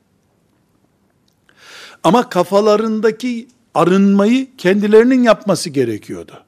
[2.03, 6.43] Ama kafalarındaki arınmayı kendilerinin yapması gerekiyordu.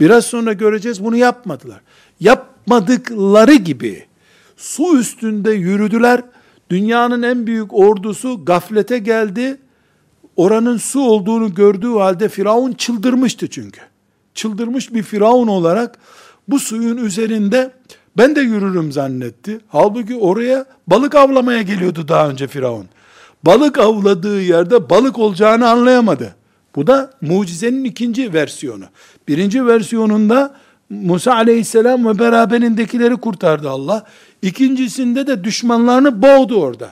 [0.00, 1.80] Biraz sonra göreceğiz bunu yapmadılar.
[2.20, 4.06] Yapmadıkları gibi
[4.56, 6.22] su üstünde yürüdüler.
[6.70, 9.56] Dünyanın en büyük ordusu gaflete geldi.
[10.36, 13.80] Oranın su olduğunu gördüğü halde Firavun çıldırmıştı çünkü.
[14.34, 15.98] Çıldırmış bir Firavun olarak
[16.48, 17.72] bu suyun üzerinde
[18.16, 19.60] ben de yürürüm zannetti.
[19.68, 22.86] Halbuki oraya balık avlamaya geliyordu daha önce Firavun.
[23.48, 26.34] Balık avladığı yerde balık olacağını anlayamadı.
[26.76, 28.84] Bu da mucizenin ikinci versiyonu.
[29.28, 30.54] Birinci versiyonunda
[30.90, 34.04] Musa aleyhisselam ve beraberindekileri kurtardı Allah.
[34.42, 36.88] İkincisinde de düşmanlarını boğdu orada.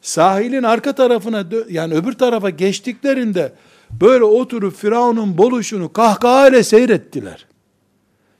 [0.00, 3.52] Sahilin arka tarafına yani öbür tarafa geçtiklerinde
[4.00, 7.46] böyle oturup Firavun'un boluşunu kahkahayla seyrettiler.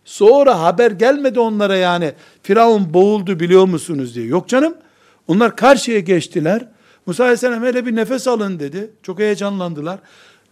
[0.05, 4.27] Sonra haber gelmedi onlara yani Firavun boğuldu biliyor musunuz diye.
[4.27, 4.75] Yok canım.
[5.29, 6.67] Onlar karşıya geçtiler.
[7.11, 8.91] Musa aleyhisselam hele bir nefes alın dedi.
[9.03, 9.99] Çok heyecanlandılar.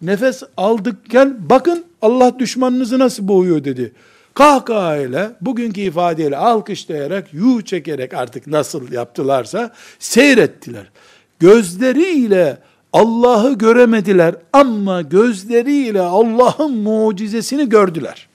[0.03, 3.92] Nefes aldıkken bakın Allah düşmanınızı nasıl boğuyor dedi.
[4.35, 10.90] kahkahayla, bugünkü ifadeyle alkışlayarak, yuh çekerek artık nasıl yaptılarsa seyrettiler.
[11.38, 12.59] Gözleriyle
[12.92, 18.29] Allah'ı göremediler ama gözleriyle Allah'ın mucizesini gördüler.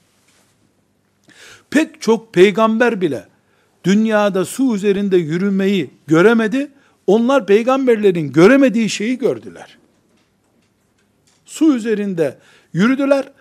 [1.70, 3.24] Pek çok peygamber bile
[3.84, 6.70] dünyada su üzerinde yürümeyi göremedi.
[7.06, 9.78] Onlar peygamberlerin göremediği şeyi gördüler.
[11.46, 12.38] Su üzerinde
[12.72, 13.32] yürüdüler.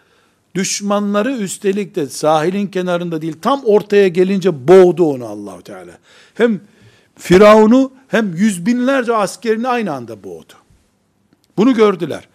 [0.56, 5.97] Düşmanları üstelik de sahilin kenarında değil tam ortaya gelince boğdu onu Allahu Teala.
[6.34, 6.62] Hem
[7.15, 10.54] Firavun'u hem yüz binlerce askerini aynı anda boğdu.
[11.58, 12.28] Bunu gördüler.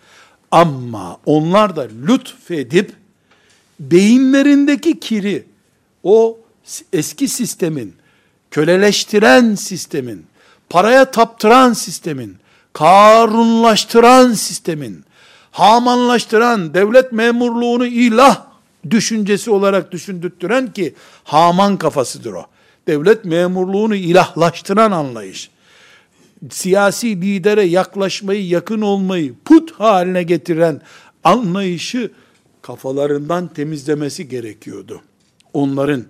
[0.51, 2.93] Ama onlar da lütfedip
[3.81, 5.45] beyinlerindeki kiri
[6.03, 6.38] o
[6.93, 7.95] eski sistemin,
[8.51, 10.27] köleleştiren sistemin,
[10.71, 12.37] paraya taptıran sistemin,
[12.73, 15.05] karunlaştıran sistemin,
[15.51, 18.47] Hamanlaştıran, devlet memurluğunu ilah
[18.91, 22.47] düşüncesi olarak düşündürttüren ki Haman kafasıdır o.
[22.87, 25.51] Devlet memurluğunu ilahlaştıran anlayış.
[26.51, 30.81] Siyasi lidere yaklaşmayı, yakın olmayı put haline getiren
[31.25, 32.11] anlayışı
[32.63, 35.03] kafalarından temizlemesi gerekiyordu.
[35.53, 36.05] Onların,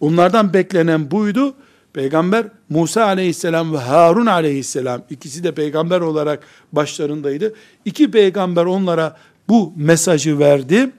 [0.00, 1.54] onlardan beklenen buydu.
[1.92, 7.54] Peygamber Musa aleyhisselam ve Harun aleyhisselam ikisi de peygamber olarak başlarındaydı.
[7.84, 9.16] İki peygamber onlara
[9.48, 10.90] bu mesajı verdi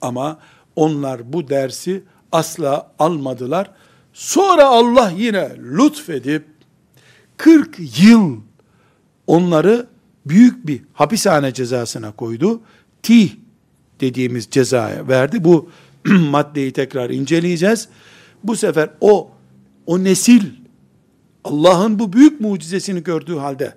[0.00, 0.38] ama
[0.76, 3.70] onlar bu dersi asla almadılar.
[4.12, 6.44] Sonra Allah yine lütfedip
[7.36, 8.36] 40 yıl
[9.26, 9.86] onları
[10.26, 12.60] büyük bir hapishane cezasına koydu.
[13.02, 13.30] Tih
[14.00, 15.44] dediğimiz cezaya verdi.
[15.44, 15.70] Bu
[16.04, 17.88] maddeyi tekrar inceleyeceğiz.
[18.44, 19.30] Bu sefer o
[19.90, 20.42] o nesil
[21.44, 23.74] Allah'ın bu büyük mucizesini gördüğü halde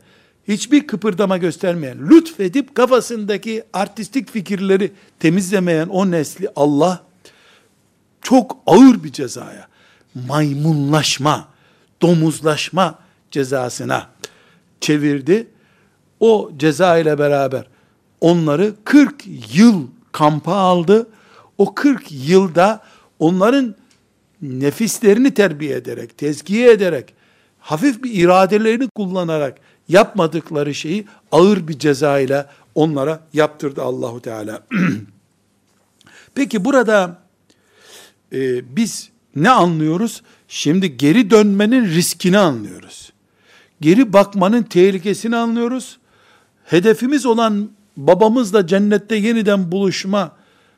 [0.47, 7.03] hiçbir kıpırdama göstermeyen, lütfedip kafasındaki artistik fikirleri temizlemeyen o nesli Allah
[8.21, 9.67] çok ağır bir cezaya,
[10.27, 11.47] maymunlaşma,
[12.01, 12.99] domuzlaşma
[13.31, 14.09] cezasına
[14.81, 15.47] çevirdi.
[16.19, 17.67] O ceza ile beraber
[18.21, 19.23] onları 40
[19.55, 21.07] yıl kampa aldı.
[21.57, 22.81] O 40 yılda
[23.19, 23.75] onların
[24.43, 27.13] nefislerini terbiye ederek, tezkiye ederek,
[27.59, 29.57] hafif bir iradelerini kullanarak
[29.89, 34.63] yapmadıkları şeyi ağır bir ceza ile onlara yaptırdı Allahu Teala.
[36.35, 37.21] Peki burada
[38.33, 40.21] e, biz ne anlıyoruz?
[40.47, 43.13] Şimdi geri dönmenin riskini anlıyoruz.
[43.81, 45.99] Geri bakmanın tehlikesini anlıyoruz.
[46.65, 50.31] Hedefimiz olan babamızla cennette yeniden buluşma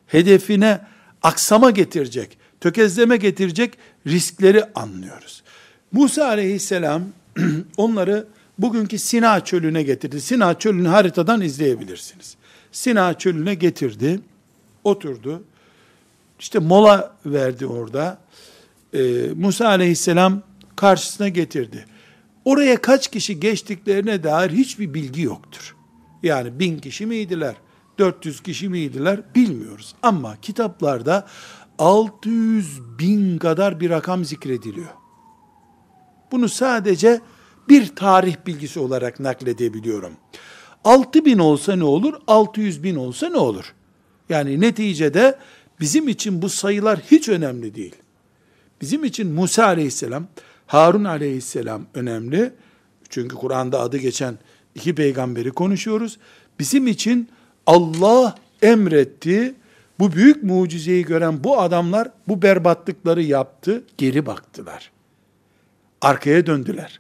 [0.07, 0.81] hedefine
[1.23, 5.43] aksama getirecek tökezleme getirecek riskleri anlıyoruz.
[5.91, 7.03] Musa aleyhisselam
[7.77, 10.21] onları bugünkü Sina çölüne getirdi.
[10.21, 12.35] Sina çölünü haritadan izleyebilirsiniz.
[12.71, 14.19] Sina çölüne getirdi,
[14.83, 15.43] oturdu.
[16.39, 18.17] İşte mola verdi orada.
[18.93, 18.99] Ee,
[19.35, 20.41] Musa aleyhisselam
[20.75, 21.85] karşısına getirdi.
[22.45, 25.75] Oraya kaç kişi geçtiklerine dair hiçbir bilgi yoktur.
[26.23, 27.55] Yani bin kişi miydiler,
[27.99, 29.95] 400 kişi miydiler bilmiyoruz.
[30.01, 31.27] Ama kitaplarda
[31.79, 34.89] 600 bin kadar bir rakam zikrediliyor.
[36.31, 37.21] Bunu sadece
[37.69, 40.13] bir tarih bilgisi olarak nakledebiliyorum.
[40.83, 43.73] 6 bin olsa ne olur, 600 bin olsa ne olur?
[44.29, 45.39] Yani neticede
[45.79, 47.95] bizim için bu sayılar hiç önemli değil.
[48.81, 50.27] Bizim için Musa aleyhisselam,
[50.67, 52.53] Harun aleyhisselam önemli.
[53.09, 54.37] Çünkü Kur'an'da adı geçen
[54.75, 56.17] iki peygamberi konuşuyoruz.
[56.59, 57.29] Bizim için
[57.65, 59.55] Allah emretti,
[59.99, 64.91] bu büyük mucizeyi gören bu adamlar bu berbatlıkları yaptı, geri baktılar.
[66.01, 66.99] Arkaya döndüler.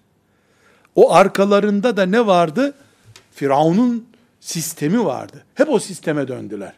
[0.95, 2.73] O arkalarında da ne vardı?
[3.31, 4.07] Firavun'un
[4.39, 5.43] sistemi vardı.
[5.55, 6.73] Hep o sisteme döndüler.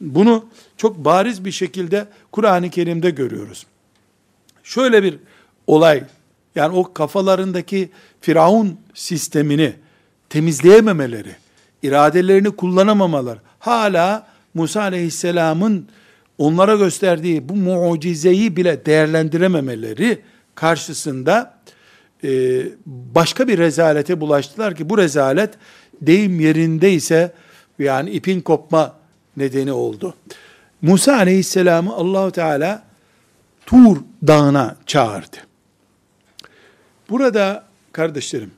[0.00, 3.66] Bunu çok bariz bir şekilde Kur'an-ı Kerim'de görüyoruz.
[4.62, 5.18] Şöyle bir
[5.66, 6.04] olay,
[6.54, 9.72] yani o kafalarındaki Firavun sistemini
[10.28, 11.36] temizleyememeleri,
[11.82, 15.88] iradelerini kullanamamalar, hala Musa aleyhisselamın
[16.38, 20.18] onlara gösterdiği bu mucizeyi bile değerlendirememeleri
[20.54, 21.54] karşısında
[22.24, 25.54] e, başka bir rezalete bulaştılar ki bu rezalet
[26.00, 27.32] deyim yerinde ise
[27.78, 28.94] yani ipin kopma
[29.36, 30.14] nedeni oldu.
[30.82, 32.82] Musa aleyhisselamı Allahu Teala
[33.66, 35.36] Tur dağına çağırdı.
[37.10, 38.50] Burada kardeşlerim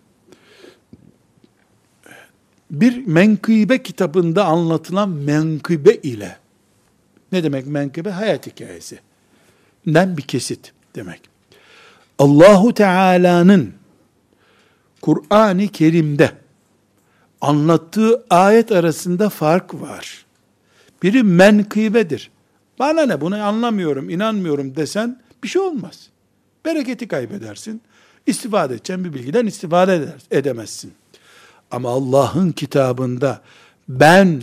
[2.81, 6.37] bir menkıbe kitabında anlatılan menkıbe ile
[7.33, 8.11] ne demek menkıbe?
[8.11, 8.99] Hayat hikayesi.
[9.87, 11.21] Den bir kesit demek.
[12.19, 13.75] Allahu Teala'nın
[15.01, 16.33] Kur'an-ı Kerim'de
[17.41, 20.27] anlattığı ayet arasında fark var.
[21.03, 22.31] Biri menkıbedir.
[22.79, 26.09] Bana ne bunu anlamıyorum, inanmıyorum desen bir şey olmaz.
[26.65, 27.83] Bereketi kaybedersin.
[28.27, 30.93] İstifade edeceğin bir bilgiden istifade edemezsin.
[31.71, 33.43] Ama Allah'ın kitabında
[33.89, 34.43] ben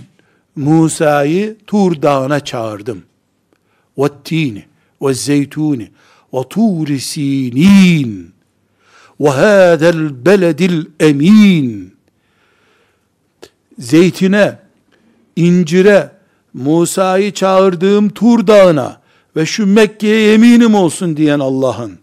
[0.55, 3.03] Musa'yı Tur Dağı'na çağırdım.
[3.97, 4.65] Vettini
[5.01, 5.91] ve zeytuni
[6.33, 8.33] ve turi sinin
[9.19, 9.47] ve
[13.79, 14.59] zeytine,
[15.35, 16.11] incire,
[16.53, 19.01] Musa'yı çağırdığım Tur Dağı'na
[19.35, 21.99] ve şu Mekke'ye yeminim olsun diyen Allah'ın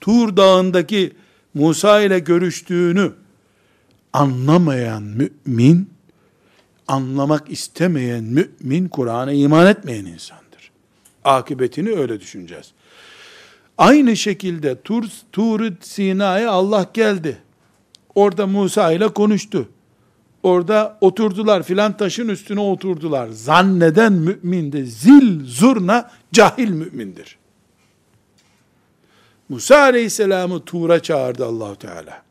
[0.00, 1.12] Tur Dağı'ndaki
[1.54, 3.12] Musa ile görüştüğünü
[4.12, 5.90] anlamayan mümin,
[6.88, 10.70] anlamak istemeyen mümin, Kur'an'a iman etmeyen insandır.
[11.24, 12.72] Akıbetini öyle düşüneceğiz.
[13.78, 17.38] Aynı şekilde Tur, Tur Sina'ya Allah geldi.
[18.14, 19.68] Orada Musa ile konuştu.
[20.42, 23.28] Orada oturdular filan taşın üstüne oturdular.
[23.28, 27.38] Zanneden mümin de zil zurna cahil mümindir.
[29.48, 32.22] Musa Aleyhisselam'ı Tur'a çağırdı Allahu Teala.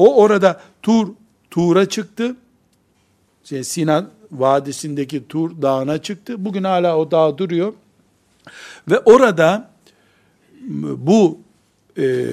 [0.00, 1.08] O orada Tur
[1.50, 2.36] Tur'a çıktı.
[3.44, 6.44] Şey, Sinan Vadisi'ndeki Tur dağına çıktı.
[6.44, 7.72] Bugün hala o dağ duruyor.
[8.90, 9.70] Ve orada
[10.96, 11.38] bu
[11.98, 12.26] e,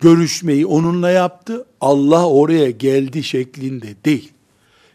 [0.00, 1.66] görüşmeyi onunla yaptı.
[1.80, 4.32] Allah oraya geldi şeklinde değil.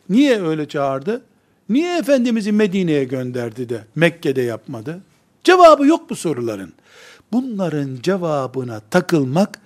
[0.09, 1.21] Niye öyle çağırdı?
[1.69, 5.01] Niye Efendimiz'i Medine'ye gönderdi de Mekke'de yapmadı?
[5.43, 6.73] Cevabı yok bu soruların.
[7.31, 9.61] Bunların cevabına takılmak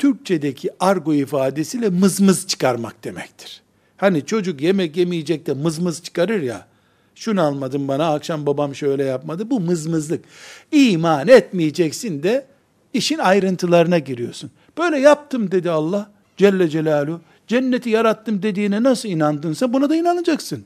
[0.00, 3.62] Türkçedeki argo ifadesiyle mızmız çıkarmak demektir.
[3.96, 6.66] Hani çocuk yemek yemeyecek de mızmız çıkarır ya,
[7.14, 10.24] şunu almadın bana, akşam babam şöyle yapmadı, bu mızmızlık.
[10.72, 12.46] İman etmeyeceksin de
[12.94, 14.50] işin ayrıntılarına giriyorsun.
[14.78, 17.20] Böyle yaptım dedi Allah Celle Celaluhu.
[17.46, 20.64] Cenneti yarattım dediğine nasıl inandınsa buna da inanacaksın.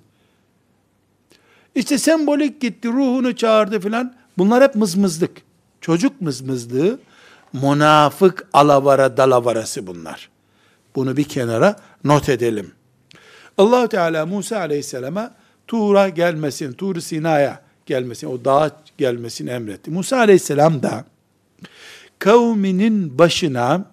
[1.74, 4.14] İşte sembolik gitti, ruhunu çağırdı filan.
[4.39, 5.43] Bunlar hep mızmızlık.
[5.80, 6.99] Çocuk mızmızlığı,
[7.55, 10.28] münafık alavara dalavarası bunlar.
[10.96, 12.72] Bunu bir kenara not edelim.
[13.59, 15.34] allah Teala Musa aleyhisselama
[15.66, 19.90] Tur'a gelmesin, Tur Sina'ya gelmesin, o dağa gelmesini emretti.
[19.90, 21.05] Musa aleyhisselam da
[22.18, 23.84] kavminin başına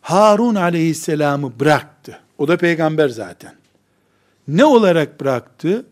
[0.00, 2.20] Harun aleyhisselamı bıraktı.
[2.38, 3.54] O da peygamber zaten.
[4.48, 5.86] Ne olarak bıraktı?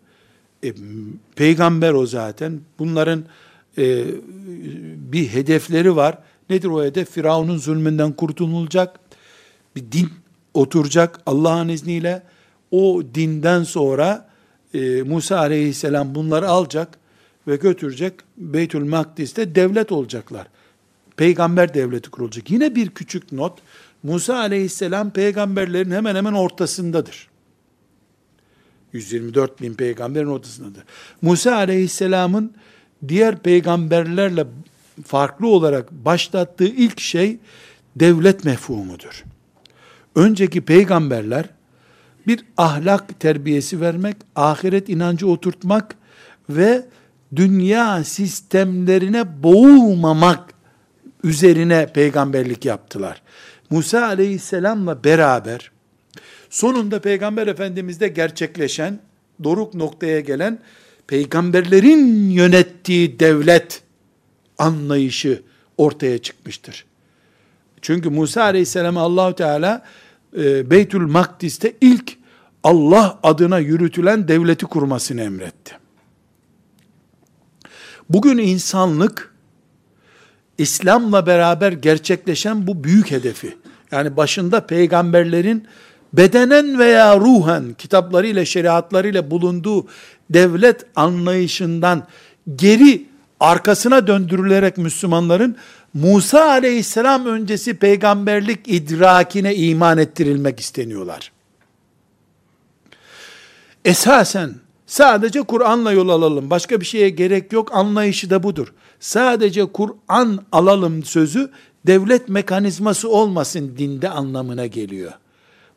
[0.65, 0.73] E,
[1.37, 2.61] peygamber o zaten.
[2.79, 3.25] Bunların
[3.79, 4.05] e,
[5.13, 6.19] bir hedefleri var.
[6.51, 7.11] Nedir o hedef?
[7.11, 9.01] Firavun'un zulmünden kurtululacak.
[9.77, 10.09] Bir din
[10.55, 12.23] oturacak Allah'ın izniyle.
[12.71, 14.29] O dinden sonra
[14.75, 16.99] e, Musa aleyhisselam bunları alacak
[17.49, 18.15] ve götürecek.
[18.37, 20.47] Beytül Makdis'te devlet olacaklar.
[21.17, 22.51] Peygamber devleti kurulacak.
[22.51, 23.59] Yine bir küçük not.
[24.03, 27.29] Musa aleyhisselam peygamberlerin hemen hemen ortasındadır.
[28.93, 30.85] 124 bin peygamberin ortasındadır.
[31.23, 32.53] Musa aleyhisselamın
[33.09, 34.47] diğer peygamberlerle
[35.05, 37.39] farklı olarak başlattığı ilk şey
[37.97, 39.25] devlet mefhumudur.
[40.15, 41.45] Önceki peygamberler
[42.27, 45.97] bir ahlak terbiyesi vermek, ahiret inancı oturtmak
[46.51, 46.87] ve
[47.37, 50.55] dünya sistemlerine boğulmamak
[51.25, 53.23] üzerine peygamberlik yaptılar.
[53.71, 55.71] Musa aleyhisselamla beraber
[56.51, 59.01] sonunda peygamber efendimizde gerçekleşen,
[59.45, 60.59] doruk noktaya gelen
[61.07, 63.82] peygamberlerin yönettiği devlet
[64.59, 65.43] anlayışı
[65.77, 66.85] ortaya çıkmıştır.
[67.83, 69.85] Çünkü Musa Aleyhisselam Allahu Teala
[70.37, 72.17] e, Beytül Makdis'te ilk
[72.65, 75.79] Allah adına yürütülen devleti kurmasını emretti.
[78.09, 79.35] Bugün insanlık
[80.59, 83.57] İslam'la beraber gerçekleşen bu büyük hedefi,
[83.91, 85.67] yani başında peygamberlerin
[86.13, 89.87] bedenen veya ruhen kitaplarıyla, şeriatlarıyla bulunduğu
[90.31, 92.07] devlet anlayışından
[92.57, 93.12] geri
[93.43, 95.57] arkasına döndürülerek Müslümanların
[95.95, 101.33] Musa aleyhisselam öncesi peygamberlik idrakine iman ettirilmek isteniyorlar.
[103.85, 104.55] Esasen
[104.87, 108.73] sadece Kur'an'la yol alalım, başka bir şeye gerek yok anlayışı da budur.
[109.01, 111.51] Sadece Kur'an alalım sözü
[111.87, 115.13] devlet mekanizması olmasın dinde anlamına geliyor.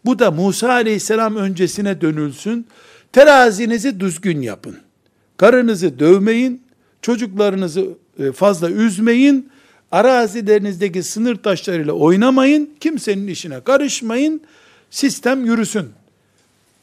[0.06, 2.68] Bu da Musa aleyhisselam öncesine dönülsün.
[3.12, 4.78] Terazinizi düzgün yapın.
[5.38, 6.65] Karınızı dövmeyin,
[7.06, 7.88] çocuklarınızı
[8.20, 9.50] e, fazla üzmeyin,
[9.92, 14.42] arazilerinizdeki sınır taşlarıyla oynamayın, kimsenin işine karışmayın,
[14.90, 15.90] sistem yürüsün.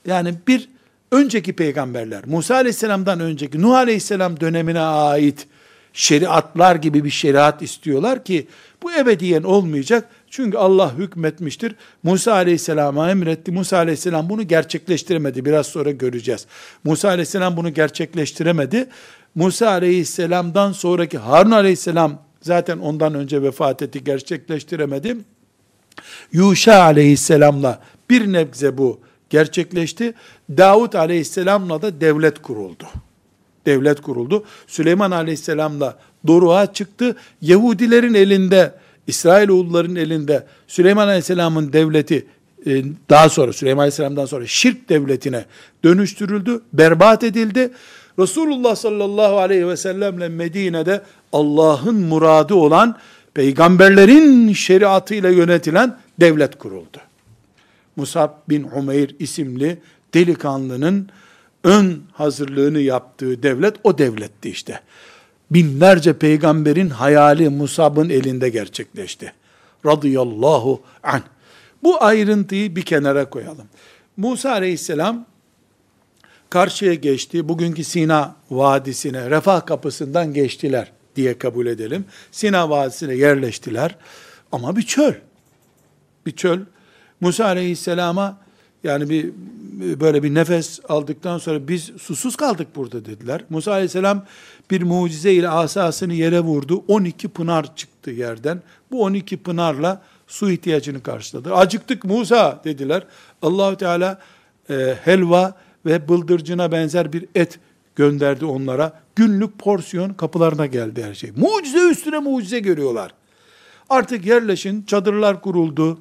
[0.06, 0.68] Yani bir
[1.12, 5.46] önceki peygamberler, Musa aleyhisselamdan önceki, Nuh aleyhisselam dönemine ait
[5.92, 8.46] şeriatlar gibi bir şeriat istiyorlar ki,
[8.82, 10.08] bu ebediyen olmayacak.
[10.30, 11.74] Çünkü Allah hükmetmiştir.
[12.02, 13.52] Musa aleyhisselama emretti.
[13.52, 15.44] Musa aleyhisselam bunu gerçekleştiremedi.
[15.44, 16.46] Biraz sonra göreceğiz.
[16.84, 18.88] Musa aleyhisselam bunu gerçekleştiremedi.
[19.34, 25.16] Musa aleyhisselamdan sonraki Harun aleyhisselam zaten ondan önce vefat etti, gerçekleştiremedi.
[26.32, 27.80] Yuşa aleyhisselamla
[28.10, 30.14] bir nebze bu gerçekleşti.
[30.50, 32.84] Davut aleyhisselamla da devlet kuruldu.
[33.66, 34.44] Devlet kuruldu.
[34.66, 37.16] Süleyman aleyhisselamla doruğa çıktı.
[37.40, 38.74] Yahudilerin elinde,
[39.06, 42.26] İsrailoğulların elinde Süleyman aleyhisselamın devleti
[42.66, 45.44] e, daha sonra Süleyman aleyhisselamdan sonra şirk devletine
[45.84, 47.70] dönüştürüldü, berbat edildi.
[48.18, 51.02] Resulullah sallallahu aleyhi ve sellemle Medine'de
[51.32, 52.98] Allah'ın muradı olan
[53.34, 56.98] peygamberlerin şeriatıyla yönetilen devlet kuruldu.
[57.96, 59.78] Musab bin Umeyr isimli
[60.14, 61.08] delikanlının
[61.64, 64.80] ön hazırlığını yaptığı devlet o devletti işte.
[65.50, 69.32] Binlerce peygamberin hayali Musab'ın elinde gerçekleşti.
[69.86, 71.22] Radıyallahu anh.
[71.82, 73.66] Bu ayrıntıyı bir kenara koyalım.
[74.16, 75.26] Musa aleyhisselam
[76.52, 77.48] karşıya geçti.
[77.48, 82.04] Bugünkü Sina Vadisi'ne, Refah kapısından geçtiler diye kabul edelim.
[82.32, 83.96] Sina Vadisi'ne yerleştiler.
[84.52, 85.12] Ama bir çöl.
[86.26, 86.58] Bir çöl.
[87.20, 88.38] Musa Aleyhisselam'a
[88.84, 89.30] yani bir
[90.00, 93.44] böyle bir nefes aldıktan sonra biz susuz kaldık burada dediler.
[93.50, 94.24] Musa Aleyhisselam
[94.70, 96.84] bir mucize ile asasını yere vurdu.
[96.88, 98.62] 12 pınar çıktı yerden.
[98.90, 101.54] Bu 12 pınarla su ihtiyacını karşıladı.
[101.54, 103.06] Acıktık Musa dediler.
[103.42, 104.20] Allahu Teala
[104.70, 105.54] e, helva
[105.86, 107.58] ve bıldırcına benzer bir et
[107.96, 109.00] gönderdi onlara.
[109.16, 111.30] Günlük porsiyon kapılarına geldi her şey.
[111.36, 113.14] Mucize üstüne mucize görüyorlar.
[113.90, 115.98] Artık yerleşin, çadırlar kuruldu.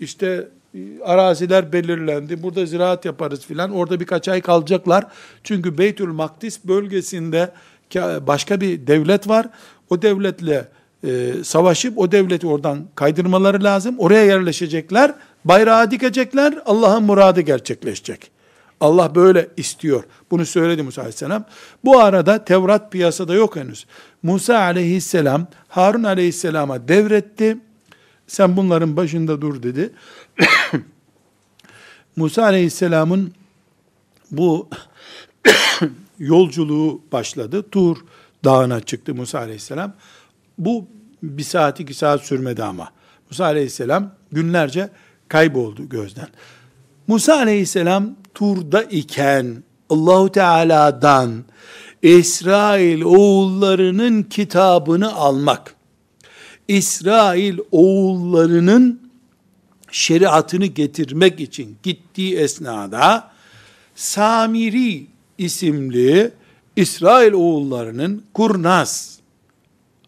[0.00, 2.42] İşte e, araziler belirlendi.
[2.42, 3.70] Burada ziraat yaparız filan.
[3.70, 5.06] Orada birkaç ay kalacaklar.
[5.44, 7.52] Çünkü Beytül Makdis bölgesinde
[8.26, 9.48] başka bir devlet var.
[9.90, 10.68] O devletle
[11.06, 13.94] e, savaşıp o devleti oradan kaydırmaları lazım.
[13.98, 15.14] Oraya yerleşecekler.
[15.44, 16.54] Bayrağı dikecekler.
[16.66, 18.30] Allah'ın muradı gerçekleşecek.
[18.80, 20.04] Allah böyle istiyor.
[20.30, 21.44] Bunu söyledi Musa aleyhisselam.
[21.84, 23.86] Bu arada Tevrat piyasada yok henüz.
[24.22, 27.58] Musa aleyhisselam Harun aleyhisselama devretti.
[28.26, 29.92] Sen bunların başında dur dedi.
[32.16, 33.34] Musa aleyhisselamın
[34.30, 34.68] bu
[36.18, 37.70] yolculuğu başladı.
[37.70, 37.96] Tur
[38.44, 39.92] dağına çıktı Musa aleyhisselam.
[40.58, 40.86] Bu
[41.22, 42.90] bir saat iki saat sürmedi ama.
[43.30, 44.90] Musa aleyhisselam günlerce
[45.28, 46.28] kayboldu gözden.
[47.06, 51.44] Musa aleyhisselam Tur'da iken Allahu Teala'dan
[52.02, 55.74] İsrail oğullarının kitabını almak,
[56.68, 59.10] İsrail oğullarının
[59.90, 63.30] şeriatını getirmek için gittiği esnada
[63.94, 65.06] Samiri
[65.38, 66.30] isimli
[66.76, 69.18] İsrail oğullarının kurnaz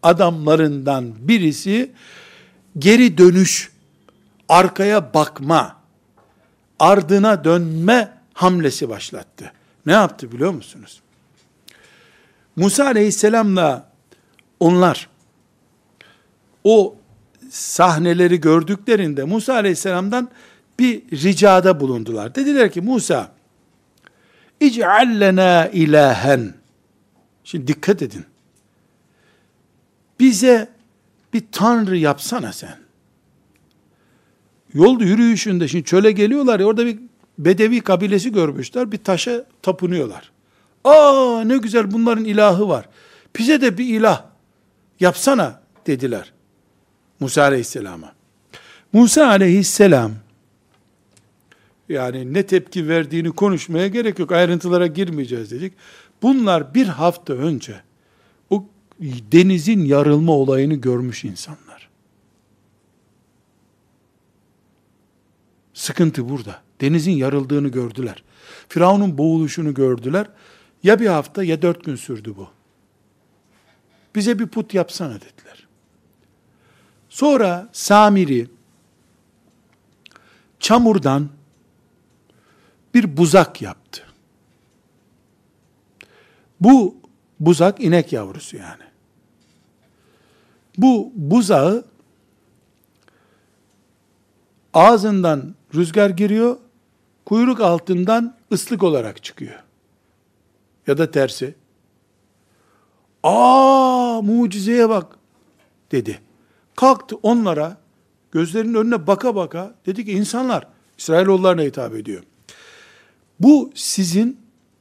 [0.03, 1.91] adamlarından birisi
[2.79, 3.71] geri dönüş,
[4.49, 5.75] arkaya bakma,
[6.79, 9.51] ardına dönme hamlesi başlattı.
[9.85, 11.01] Ne yaptı biliyor musunuz?
[12.55, 13.91] Musa aleyhisselamla
[14.59, 15.09] onlar
[16.63, 16.95] o
[17.49, 20.29] sahneleri gördüklerinde Musa aleyhisselamdan
[20.79, 22.35] bir ricada bulundular.
[22.35, 23.31] Dediler ki Musa
[24.59, 26.53] İc'allena ilahen
[27.43, 28.25] Şimdi dikkat edin.
[30.19, 30.69] Bize
[31.33, 32.77] bir tanrı yapsana sen.
[34.73, 36.99] Yolda yürüyüşünde şimdi çöle geliyorlar ya orada bir
[37.37, 38.91] Bedevi kabilesi görmüşler.
[38.91, 40.31] Bir taşa tapınıyorlar.
[40.83, 42.89] Aa ne güzel bunların ilahı var.
[43.39, 44.25] Bize de bir ilah
[44.99, 46.33] yapsana dediler.
[47.19, 48.13] Musa aleyhisselama.
[48.93, 50.11] Musa aleyhisselam
[51.89, 54.31] yani ne tepki verdiğini konuşmaya gerek yok.
[54.31, 55.73] Ayrıntılara girmeyeceğiz dedik.
[56.21, 57.81] Bunlar bir hafta önce
[58.49, 58.65] o
[59.31, 61.89] denizin yarılma olayını görmüş insanlar.
[65.73, 66.66] Sıkıntı burada.
[66.81, 68.23] Denizin yarıldığını gördüler.
[68.69, 70.27] Firavun'un boğuluşunu gördüler.
[70.83, 72.49] Ya bir hafta ya dört gün sürdü bu.
[74.15, 75.67] Bize bir put yapsana dediler.
[77.09, 78.47] Sonra Samiri
[80.59, 81.29] çamurdan
[82.93, 84.03] bir buzak yaptı.
[86.61, 86.95] Bu
[87.39, 88.83] buzak inek yavrusu yani.
[90.77, 91.85] Bu buzağı
[94.73, 96.57] ağzından rüzgar giriyor,
[97.27, 99.63] kuyruk altından ıslık olarak çıkıyor.
[100.87, 101.55] Ya da tersi.
[103.23, 105.15] Aa mucizeye bak
[105.91, 106.19] dedi.
[106.75, 107.77] Kalktı onlara
[108.31, 110.67] gözlerinin önüne baka baka dedi ki insanlar
[110.97, 112.23] İsrailoğullarına hitap ediyor.
[113.39, 114.39] Bu sizin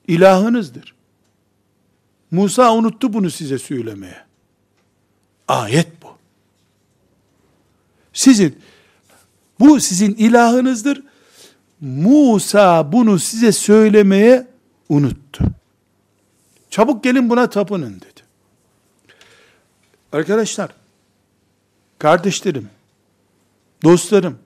[0.09, 0.95] ilahınızdır.
[2.31, 4.25] Musa unuttu bunu size söylemeye.
[5.49, 6.09] Ayet bu.
[8.13, 8.59] Sizin
[9.61, 11.03] bu sizin ilahınızdır.
[11.81, 14.47] Musa bunu size söylemeye
[14.89, 15.45] unuttu.
[16.71, 18.21] Çabuk gelin buna tapının dedi.
[20.13, 20.71] Arkadaşlar,
[21.99, 22.69] kardeşlerim,
[23.85, 24.39] dostlarım,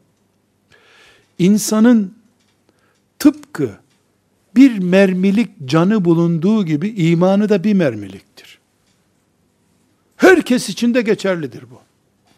[1.39, 2.15] insanın
[3.19, 3.71] tıpkı
[4.57, 8.59] bir mermilik canı bulunduğu gibi imanı da bir mermiliktir.
[10.17, 11.81] Herkes için de geçerlidir bu.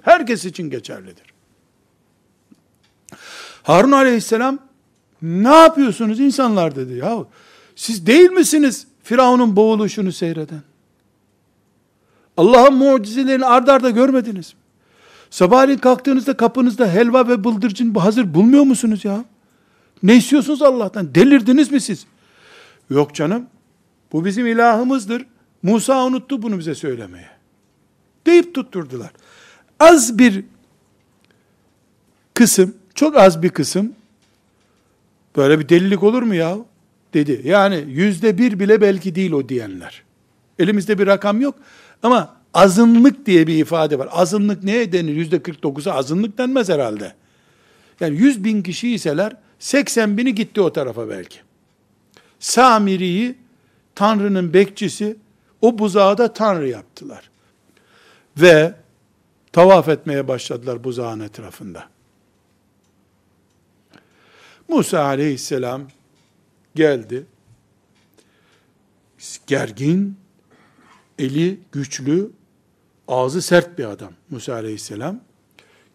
[0.03, 1.25] Herkes için geçerlidir.
[3.63, 4.59] Harun aleyhisselam
[5.23, 6.93] ne yapıyorsunuz insanlar dedi.
[6.93, 7.19] Ya
[7.77, 10.63] siz değil misiniz Firavun'un boğuluşunu seyreden?
[12.37, 14.61] Allah'ın mucizelerini ard arda görmediniz mi?
[15.31, 19.25] Sabahleyin kalktığınızda kapınızda helva ve bıldırcın hazır bulmuyor musunuz ya?
[20.03, 21.15] Ne istiyorsunuz Allah'tan?
[21.15, 22.07] Delirdiniz mi siz?
[22.91, 23.47] Yok canım.
[24.13, 25.27] Bu bizim ilahımızdır.
[25.63, 27.29] Musa unuttu bunu bize söylemeye.
[28.27, 29.11] Deyip tutturdular.
[29.81, 30.45] Az bir
[32.35, 33.93] kısım, çok az bir kısım
[35.37, 36.59] böyle bir delilik olur mu ya?
[37.15, 37.41] Dedi.
[37.45, 40.03] Yani yüzde bir bile belki değil o diyenler.
[40.59, 41.55] Elimizde bir rakam yok
[42.03, 44.09] ama azınlık diye bir ifade var.
[44.13, 45.15] Azınlık neye denir?
[45.15, 47.15] Yüzde 49'a azınlık denmez herhalde.
[48.01, 51.39] Yani 100 bin kişi iseler 80 bini gitti o tarafa belki.
[52.39, 53.35] Samiri'yi
[53.95, 55.17] Tanrı'nın bekçisi
[55.61, 57.31] o buzağı Tanrı yaptılar.
[58.37, 58.75] Ve
[59.53, 61.92] tavaf etmeye başladılar buzağın etrafında.
[64.73, 65.83] Musa aleyhisselam
[66.75, 67.27] geldi.
[69.47, 70.17] Gergin,
[71.19, 72.31] eli güçlü,
[73.09, 75.21] ağzı sert bir adam Musa aleyhisselam.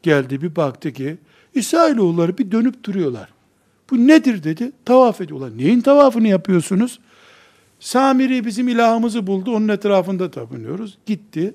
[0.03, 1.17] Geldi bir baktı ki
[1.53, 3.29] İsrailoğulları bir dönüp duruyorlar.
[3.91, 4.71] Bu nedir dedi.
[4.85, 5.57] Tavaf ediyorlar.
[5.57, 6.99] Neyin tavafını yapıyorsunuz?
[7.79, 9.55] Samiri bizim ilahımızı buldu.
[9.55, 10.97] Onun etrafında tapınıyoruz.
[11.05, 11.53] Gitti.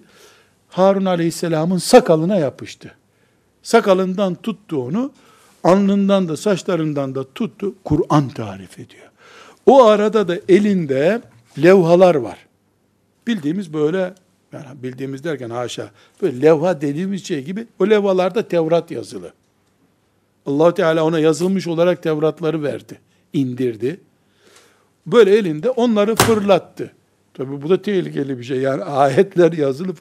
[0.68, 2.94] Harun aleyhisselamın sakalına yapıştı.
[3.62, 5.12] Sakalından tuttu onu.
[5.64, 7.74] Alnından da saçlarından da tuttu.
[7.84, 9.10] Kur'an tarif ediyor.
[9.66, 11.22] O arada da elinde
[11.62, 12.38] levhalar var.
[13.26, 14.14] Bildiğimiz böyle
[14.52, 15.90] yani bildiğimiz derken haşa
[16.22, 19.32] böyle levha dediğimiz şey gibi o levhalarda Tevrat yazılı
[20.46, 23.00] allah Teala ona yazılmış olarak Tevratları verdi,
[23.32, 24.00] indirdi.
[25.06, 26.92] Böyle elinde onları fırlattı.
[27.34, 28.60] Tabi bu da tehlikeli bir şey.
[28.60, 29.98] Yani ayetler yazılıp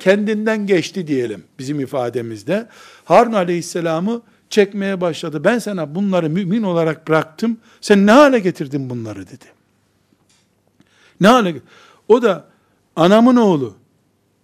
[0.00, 2.66] kendinden geçti diyelim bizim ifademizde.
[3.04, 5.44] Harun Aleyhisselam'ı çekmeye başladı.
[5.44, 7.56] Ben sana bunları mümin olarak bıraktım.
[7.80, 9.44] Sen ne hale getirdin bunları dedi.
[11.20, 11.54] Ne hale
[12.08, 12.44] O da
[12.96, 13.74] anamın oğlu.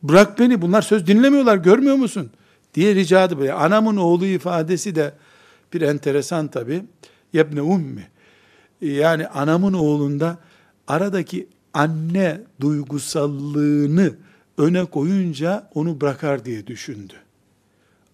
[0.02, 2.30] Bırak beni bunlar söz dinlemiyorlar görmüyor musun?
[2.74, 3.52] diye rica etti.
[3.52, 5.12] Anamın oğlu ifadesi de
[5.72, 6.84] bir enteresan tabi.
[7.32, 8.09] Yebne ummi.
[8.80, 10.38] Yani anamın oğlunda
[10.88, 14.14] aradaki anne duygusallığını
[14.59, 17.14] öne koyunca onu bırakar diye düşündü.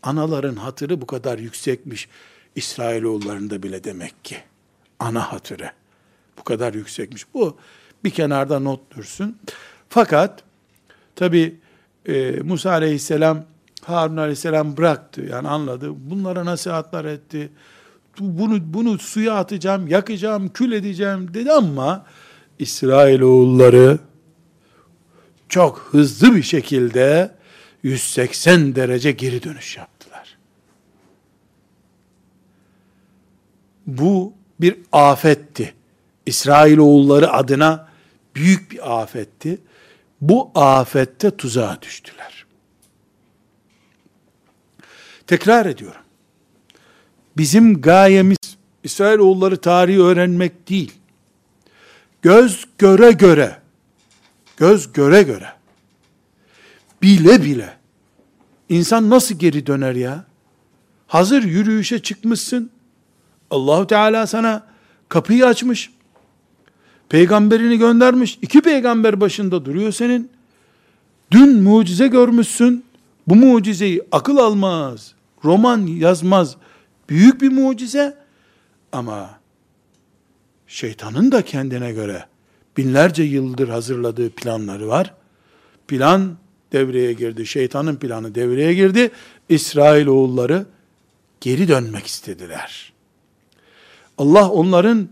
[0.03, 2.09] Anaların hatırı bu kadar yüksekmiş
[2.55, 4.37] İsrailoğullarında bile demek ki.
[4.99, 5.71] Ana hatırı
[6.39, 7.35] bu kadar yüksekmiş.
[7.35, 7.57] Bu
[8.05, 9.39] bir kenarda not dursun.
[9.89, 10.43] Fakat
[11.17, 11.61] tabi
[12.07, 13.45] e, Musa aleyhisselam
[13.85, 15.23] Harun aleyhisselam bıraktı.
[15.31, 15.91] Yani anladı.
[16.11, 17.53] Bunlara nasihatler etti.
[18.19, 22.07] Bunu, bunu suya atacağım, yakacağım, kül edeceğim dedi ama
[22.59, 23.99] İsrailoğulları
[25.49, 27.31] çok hızlı bir şekilde
[27.83, 30.39] 180 derece geri dönüş yaptılar.
[33.87, 35.74] Bu bir afetti.
[36.26, 37.89] İsrailoğulları adına
[38.35, 39.59] büyük bir afetti.
[40.20, 42.47] Bu afette tuzağa düştüler.
[45.26, 46.01] Tekrar ediyorum.
[47.37, 48.39] Bizim gayemiz
[48.85, 50.93] İsrailoğulları tarihi öğrenmek değil.
[52.22, 53.59] Göz göre göre,
[54.57, 55.53] göz göre göre,
[57.03, 57.77] bile bile,
[58.69, 60.25] insan nasıl geri döner ya?
[61.07, 62.71] Hazır yürüyüşe çıkmışsın,
[63.51, 64.67] Allahu Teala sana
[65.09, 65.91] kapıyı açmış,
[67.09, 70.31] peygamberini göndermiş, iki peygamber başında duruyor senin,
[71.31, 72.85] dün mucize görmüşsün,
[73.27, 76.57] bu mucizeyi akıl almaz, roman yazmaz.
[77.09, 78.17] Büyük bir mucize.
[78.93, 79.31] Ama
[80.67, 82.25] şeytanın da kendine göre
[82.77, 85.15] binlerce yıldır hazırladığı planları var.
[85.89, 86.37] Plan
[86.73, 87.47] devreye girdi.
[87.47, 89.11] Şeytanın planı devreye girdi.
[89.49, 90.66] İsrail oğulları
[91.41, 92.93] geri dönmek istediler.
[94.18, 95.09] Allah onların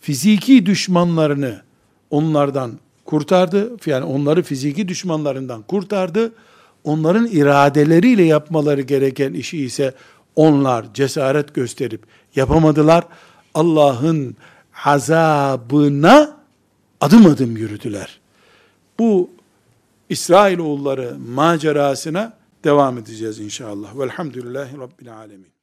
[0.00, 1.62] fiziki düşmanlarını
[2.10, 2.72] onlardan
[3.04, 3.76] kurtardı.
[3.86, 6.32] Yani onları fiziki düşmanlarından kurtardı
[6.84, 9.94] onların iradeleriyle yapmaları gereken işi ise
[10.36, 12.02] onlar cesaret gösterip
[12.36, 13.04] yapamadılar.
[13.54, 14.36] Allah'ın
[14.84, 16.36] azabına
[17.00, 18.20] adım adım yürüdüler.
[18.98, 19.30] Bu
[20.10, 23.98] İsrailoğulları macerasına devam edeceğiz inşallah.
[23.98, 25.59] Velhamdülillahi Rabbil Alemin.